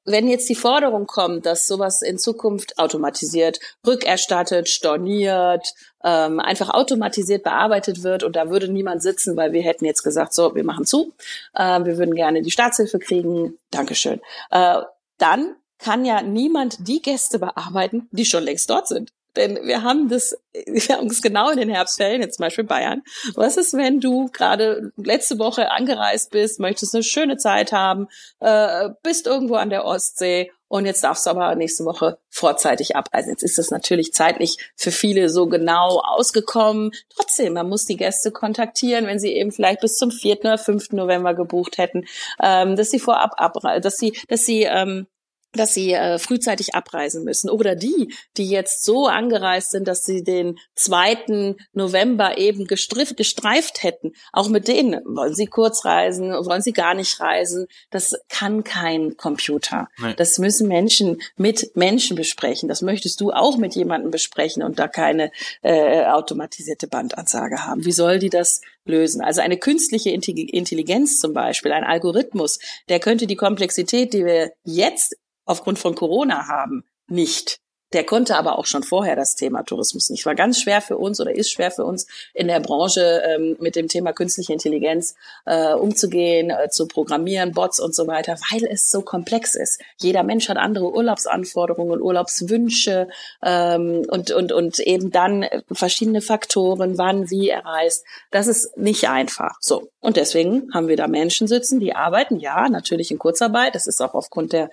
Wenn 0.04 0.28
jetzt 0.28 0.50
die 0.50 0.56
Forderung 0.56 1.08
kommt, 1.08 1.46
dass 1.46 1.66
sowas 1.66 2.02
in 2.02 2.20
Zukunft 2.20 2.78
automatisiert, 2.78 3.58
rückerstattet, 3.88 4.68
storniert, 4.68 5.74
ähm, 6.04 6.42
einfach 6.42 6.72
automatisiert 6.72 7.42
bearbeitet 7.42 8.04
wird 8.04 8.24
und 8.24 8.36
da 8.36 8.50
würde 8.50 8.68
niemand 8.68 9.02
sitzen, 9.02 9.38
weil 9.38 9.54
wir 9.54 9.62
hätten 9.62 9.86
jetzt 9.86 10.04
gesagt, 10.04 10.34
so, 10.34 10.56
wir 10.56 10.66
machen 10.66 10.86
zu, 10.86 11.14
äh, 11.54 11.86
wir 11.86 11.98
würden 11.98 12.16
gerne 12.16 12.42
die 12.42 12.52
Staatshilfe 12.52 13.00
kriegen, 13.00 13.58
Dankeschön. 13.72 14.20
Äh, 14.52 14.82
dann 15.18 15.56
kann 15.80 16.04
ja 16.04 16.22
niemand 16.22 16.86
die 16.86 17.02
Gäste 17.02 17.40
bearbeiten, 17.40 18.10
die 18.12 18.26
schon 18.26 18.44
längst 18.44 18.70
dort 18.70 18.90
sind. 18.90 19.14
Denn 19.38 19.60
wir 19.64 19.84
haben 19.84 20.10
das, 20.10 20.36
wir 20.66 20.98
haben 20.98 21.08
es 21.08 21.22
genau 21.22 21.50
in 21.50 21.58
den 21.58 21.70
Herbstferien, 21.70 22.22
jetzt 22.22 22.38
zum 22.38 22.44
Beispiel 22.44 22.66
Bayern. 22.66 23.04
Was 23.36 23.56
ist, 23.56 23.74
wenn 23.74 24.02
du 24.02 24.30
gerade 24.34 24.92
letzte 24.98 25.40
Woche 25.40 25.72
angereist 25.72 26.32
bist, 26.32 26.60
möchtest 26.60 26.94
eine 26.94 27.04
schöne 27.04 27.38
Zeit 27.38 27.72
haben, 27.72 28.08
äh, 28.40 28.90
bist 29.04 29.28
irgendwo 29.28 29.56
an 29.56 29.70
der 29.70 29.86
Ostsee 29.86 30.52
und 30.70 30.86
jetzt 30.86 31.04
darfst 31.04 31.26
du 31.26 31.30
aber 31.30 31.56
nächste 31.56 31.86
Woche 31.86 32.18
vorzeitig 32.30 32.96
abreisen. 32.96 33.30
Jetzt 33.30 33.44
ist 33.44 33.58
das 33.58 33.72
natürlich 33.72 34.14
zeitlich 34.14 34.58
für 34.76 34.92
viele 34.92 35.30
so 35.30 35.48
genau 35.48 36.02
ausgekommen. 36.04 36.92
Trotzdem, 37.16 37.54
man 37.54 37.70
muss 37.70 37.86
die 37.86 37.96
Gäste 37.96 38.32
kontaktieren, 38.32 39.08
wenn 39.08 39.20
sie 39.20 39.34
eben 39.34 39.52
vielleicht 39.52 39.80
bis 39.80 39.96
zum 39.96 40.12
4. 40.12 40.40
oder 40.40 40.58
5. 40.58 40.92
November 40.92 41.34
gebucht 41.34 41.78
hätten, 41.78 42.06
ähm, 42.44 42.76
dass 42.76 42.90
sie 42.90 43.00
vorab 43.00 43.36
abreisen, 43.38 43.82
dass 43.82 43.96
sie, 43.96 44.18
dass 44.28 44.42
sie 44.42 44.64
ähm, 44.64 45.08
dass 45.58 45.74
sie 45.74 45.94
äh, 45.94 46.20
frühzeitig 46.20 46.76
abreisen 46.76 47.24
müssen. 47.24 47.50
Oder 47.50 47.76
die, 47.76 48.14
die 48.38 48.50
jetzt 48.50 48.84
so 48.84 49.08
angereist 49.08 49.72
sind, 49.72 49.88
dass 49.88 50.04
sie 50.04 50.24
den 50.24 50.58
zweiten 50.76 51.58
November 51.74 52.38
eben 52.38 52.66
gestreift, 52.66 53.18
gestreift 53.18 53.84
hätten. 53.84 54.14
Auch 54.32 54.50
mit 54.50 54.68
denen 54.68 55.02
wollen 55.06 55.36
sie 55.36 55.48
kurz 55.48 55.86
reisen, 55.86 56.32
wollen 56.32 56.62
sie 56.62 56.74
gar 56.74 56.94
nicht 56.94 57.20
reisen. 57.20 57.68
Das 57.90 58.16
kann 58.30 58.64
kein 58.64 59.18
Computer. 59.18 59.90
Nee. 60.02 60.14
Das 60.16 60.38
müssen 60.38 60.68
Menschen 60.68 61.22
mit 61.36 61.76
Menschen 61.76 62.16
besprechen. 62.16 62.70
Das 62.70 62.82
möchtest 62.82 63.22
du 63.22 63.32
auch 63.32 63.58
mit 63.58 63.76
jemandem 63.76 64.12
besprechen 64.12 64.64
und 64.64 64.80
da 64.80 64.88
keine 64.88 65.32
äh, 65.62 66.06
automatisierte 66.06 66.88
Bandansage 66.88 67.66
haben. 67.66 67.86
Wie 67.86 67.92
soll 67.92 68.20
die 68.20 68.30
das 68.30 68.62
lösen? 68.86 69.22
Also 69.22 69.42
eine 69.42 69.58
künstliche 69.58 70.10
Intelligenz 70.10 71.20
zum 71.20 71.34
Beispiel, 71.34 71.72
ein 71.72 71.84
Algorithmus, 71.84 72.60
der 72.90 73.00
könnte 73.00 73.28
die 73.28 73.36
Komplexität, 73.36 74.14
die 74.14 74.26
wir 74.26 74.52
jetzt 74.64 75.16
aufgrund 75.48 75.80
von 75.80 75.96
Corona 75.96 76.48
haben, 76.48 76.84
nicht. 77.08 77.60
Der 77.94 78.04
konnte 78.04 78.36
aber 78.36 78.58
auch 78.60 78.66
schon 78.66 78.84
vorher 78.84 79.16
das 79.16 79.36
Thema 79.36 79.64
Tourismus 79.64 80.10
nicht. 80.10 80.26
War 80.26 80.36
ganz 80.36 80.60
schwer 80.60 80.82
für 80.82 80.98
uns 80.98 81.22
oder 81.22 81.34
ist 81.34 81.52
schwer 81.52 81.72
für 81.72 81.86
uns 81.86 82.08
in 82.34 82.48
der 82.48 82.60
Branche 82.60 83.22
ähm, 83.26 83.56
mit 83.60 83.76
dem 83.76 83.88
Thema 83.88 84.12
künstliche 84.12 84.54
Intelligenz 84.54 85.16
äh, 85.46 85.74
umzugehen, 85.74 86.50
äh, 86.50 86.70
zu 86.70 86.88
programmieren, 86.88 87.54
Bots 87.54 87.80
und 87.80 87.96
so 87.96 88.08
weiter, 88.08 88.38
weil 88.52 88.66
es 88.66 88.92
so 88.92 89.02
komplex 89.02 89.56
ist. 89.56 89.80
Jeder 89.98 90.24
Mensch 90.24 90.50
hat 90.50 90.58
andere 90.58 90.92
Urlaubsanforderungen, 90.92 92.02
Urlaubswünsche 92.02 93.08
ähm, 93.44 94.06
und, 94.10 94.32
und, 94.32 94.52
und 94.52 94.80
eben 94.80 95.12
dann 95.12 95.46
verschiedene 95.72 96.22
Faktoren, 96.22 96.98
wann, 96.98 97.30
wie 97.30 97.50
er 97.50 97.66
reist. 97.66 98.04
Das 98.32 98.48
ist 98.48 98.78
nicht 98.78 99.10
einfach. 99.10 99.56
So. 99.62 99.90
Und 100.00 100.16
deswegen 100.16 100.74
haben 100.74 100.88
wir 100.88 100.96
da 100.96 101.08
Menschen 101.08 101.48
sitzen, 101.48 101.80
die 101.80 101.94
arbeiten, 101.94 102.40
ja, 102.40 102.70
natürlich 102.70 103.12
in 103.12 103.20
Kurzarbeit. 103.20 103.76
Das 103.76 103.88
ist 103.88 104.02
auch 104.02 104.14
aufgrund 104.14 104.54
der 104.54 104.70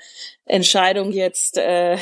Entscheidung 0.47 1.11
jetzt 1.11 1.59
äh, 1.59 1.97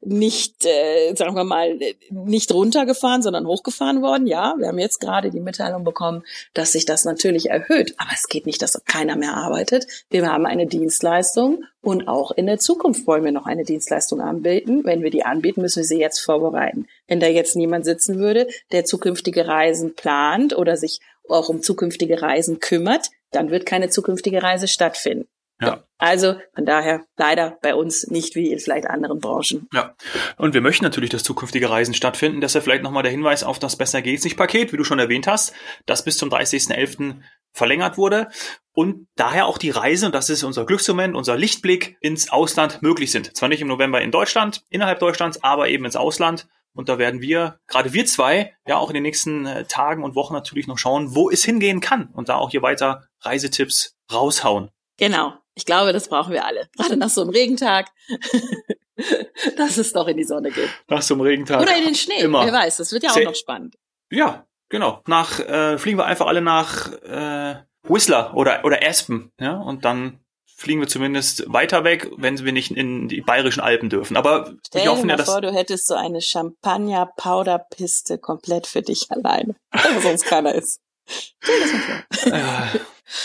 nicht, 0.00 0.61
äh, 0.64 1.14
sagen 1.14 1.34
wir 1.34 1.44
mal, 1.44 1.78
nicht 2.10 2.52
runtergefahren, 2.52 3.22
sondern 3.22 3.46
hochgefahren 3.46 4.02
worden. 4.02 4.26
Ja, 4.26 4.54
wir 4.58 4.68
haben 4.68 4.78
jetzt 4.78 5.00
gerade 5.00 5.30
die 5.30 5.40
Mitteilung 5.40 5.84
bekommen, 5.84 6.24
dass 6.54 6.72
sich 6.72 6.84
das 6.84 7.04
natürlich 7.04 7.50
erhöht. 7.50 7.94
Aber 7.98 8.10
es 8.14 8.28
geht 8.28 8.46
nicht, 8.46 8.62
dass 8.62 8.82
keiner 8.84 9.16
mehr 9.16 9.36
arbeitet. 9.36 9.86
Wir 10.10 10.26
haben 10.26 10.46
eine 10.46 10.66
Dienstleistung 10.66 11.64
und 11.80 12.08
auch 12.08 12.30
in 12.30 12.46
der 12.46 12.58
Zukunft 12.58 13.06
wollen 13.06 13.24
wir 13.24 13.32
noch 13.32 13.46
eine 13.46 13.64
Dienstleistung 13.64 14.20
anbieten. 14.20 14.84
Wenn 14.84 15.02
wir 15.02 15.10
die 15.10 15.24
anbieten, 15.24 15.62
müssen 15.62 15.80
wir 15.80 15.86
sie 15.86 15.98
jetzt 15.98 16.20
vorbereiten. 16.20 16.86
Wenn 17.08 17.20
da 17.20 17.26
jetzt 17.26 17.56
niemand 17.56 17.84
sitzen 17.84 18.18
würde, 18.18 18.46
der 18.70 18.84
zukünftige 18.84 19.46
Reisen 19.46 19.94
plant 19.94 20.56
oder 20.56 20.76
sich 20.76 21.00
auch 21.28 21.48
um 21.48 21.62
zukünftige 21.62 22.22
Reisen 22.22 22.60
kümmert, 22.60 23.10
dann 23.30 23.50
wird 23.50 23.66
keine 23.66 23.88
zukünftige 23.88 24.42
Reise 24.42 24.68
stattfinden. 24.68 25.26
Ja. 25.68 25.84
Also 25.98 26.36
von 26.54 26.66
daher 26.66 27.04
leider 27.16 27.58
bei 27.62 27.74
uns 27.74 28.08
nicht 28.08 28.34
wie 28.34 28.52
in 28.52 28.58
vielleicht 28.58 28.86
anderen 28.86 29.20
Branchen. 29.20 29.68
Ja. 29.72 29.94
Und 30.36 30.54
wir 30.54 30.60
möchten 30.60 30.84
natürlich, 30.84 31.10
dass 31.10 31.22
zukünftige 31.22 31.70
Reisen 31.70 31.94
stattfinden. 31.94 32.40
Deshalb 32.40 32.64
vielleicht 32.64 32.82
nochmal 32.82 33.02
der 33.02 33.12
Hinweis 33.12 33.44
auf 33.44 33.58
das 33.58 33.76
Besser 33.76 34.02
geht's 34.02 34.24
nicht 34.24 34.36
Paket, 34.36 34.72
wie 34.72 34.76
du 34.76 34.84
schon 34.84 34.98
erwähnt 34.98 35.26
hast, 35.26 35.52
das 35.86 36.04
bis 36.04 36.18
zum 36.18 36.28
30.11. 36.28 37.20
verlängert 37.52 37.96
wurde 37.98 38.28
und 38.74 39.06
daher 39.16 39.46
auch 39.46 39.58
die 39.58 39.70
Reise, 39.70 40.06
und 40.06 40.14
das 40.14 40.30
ist 40.30 40.42
unser 40.42 40.64
Glücksmoment, 40.64 41.14
unser 41.14 41.36
Lichtblick 41.36 41.96
ins 42.00 42.30
Ausland 42.30 42.80
möglich 42.82 43.10
sind. 43.10 43.36
Zwar 43.36 43.48
nicht 43.48 43.60
im 43.60 43.68
November 43.68 44.00
in 44.00 44.10
Deutschland, 44.10 44.64
innerhalb 44.70 44.98
Deutschlands, 44.98 45.42
aber 45.44 45.68
eben 45.68 45.84
ins 45.84 45.96
Ausland. 45.96 46.48
Und 46.74 46.88
da 46.88 46.98
werden 46.98 47.20
wir, 47.20 47.58
gerade 47.66 47.92
wir 47.92 48.06
zwei, 48.06 48.54
ja 48.66 48.78
auch 48.78 48.88
in 48.88 48.94
den 48.94 49.02
nächsten 49.02 49.44
äh, 49.44 49.64
Tagen 49.66 50.04
und 50.04 50.14
Wochen 50.14 50.32
natürlich 50.32 50.66
noch 50.66 50.78
schauen, 50.78 51.14
wo 51.14 51.30
es 51.30 51.44
hingehen 51.44 51.80
kann 51.80 52.08
und 52.14 52.30
da 52.30 52.36
auch 52.36 52.50
hier 52.50 52.62
weiter 52.62 53.06
Reisetipps 53.20 53.94
raushauen. 54.10 54.70
Genau. 54.96 55.34
Ich 55.54 55.66
glaube, 55.66 55.92
das 55.92 56.08
brauchen 56.08 56.32
wir 56.32 56.44
alle. 56.44 56.68
Gerade 56.76 56.96
nach 56.96 57.10
so 57.10 57.20
einem 57.20 57.30
Regentag. 57.30 57.90
dass 59.56 59.78
es 59.78 59.92
doch 59.92 60.06
in 60.06 60.16
die 60.16 60.24
Sonne 60.24 60.50
geht. 60.50 60.68
Nach 60.88 61.02
so 61.02 61.14
einem 61.14 61.22
Regentag. 61.22 61.60
Oder 61.60 61.76
in 61.76 61.84
den 61.84 61.94
Schnee. 61.94 62.20
Immer. 62.20 62.44
Wer 62.44 62.52
weiß, 62.52 62.76
das 62.78 62.92
wird 62.92 63.02
ja 63.02 63.10
auch 63.10 63.24
noch 63.24 63.34
spannend. 63.34 63.76
Ja, 64.10 64.46
genau. 64.68 65.02
Nach 65.06 65.40
äh, 65.40 65.78
fliegen 65.78 65.98
wir 65.98 66.04
einfach 66.04 66.26
alle 66.26 66.42
nach 66.42 66.92
äh, 67.02 67.56
Whistler 67.82 68.34
oder 68.36 68.64
oder 68.64 68.86
Aspen, 68.86 69.32
ja, 69.40 69.56
und 69.56 69.84
dann 69.84 70.20
fliegen 70.46 70.80
wir 70.80 70.88
zumindest 70.88 71.44
weiter 71.52 71.82
weg, 71.82 72.08
wenn 72.16 72.38
wir 72.44 72.52
nicht 72.52 72.70
in 72.70 73.08
die 73.08 73.20
bayerischen 73.20 73.60
Alpen 73.60 73.90
dürfen. 73.90 74.16
Aber 74.16 74.54
Stell 74.66 74.82
dir 74.82 74.94
mal 75.04 75.18
ja, 75.18 75.24
vor, 75.24 75.40
du 75.40 75.52
hättest 75.52 75.88
so 75.88 75.94
eine 75.94 76.20
Champagner-Powder-Piste 76.20 78.18
komplett 78.18 78.68
für 78.68 78.82
dich 78.82 79.10
alleine, 79.10 79.56
sonst 80.02 80.24
keiner 80.26 80.54
ist. 80.54 80.80
Stell 81.08 81.60
das 81.60 81.72
mal 81.72 81.80
vor. 81.80 82.80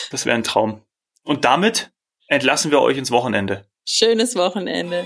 das 0.10 0.26
wäre 0.26 0.36
ein 0.36 0.44
Traum. 0.44 0.82
Und 1.24 1.46
damit 1.46 1.92
entlassen 2.28 2.72
wir 2.72 2.82
euch 2.82 2.98
ins 2.98 3.12
Wochenende. 3.12 3.66
Schönes 3.86 4.36
Wochenende. 4.36 5.06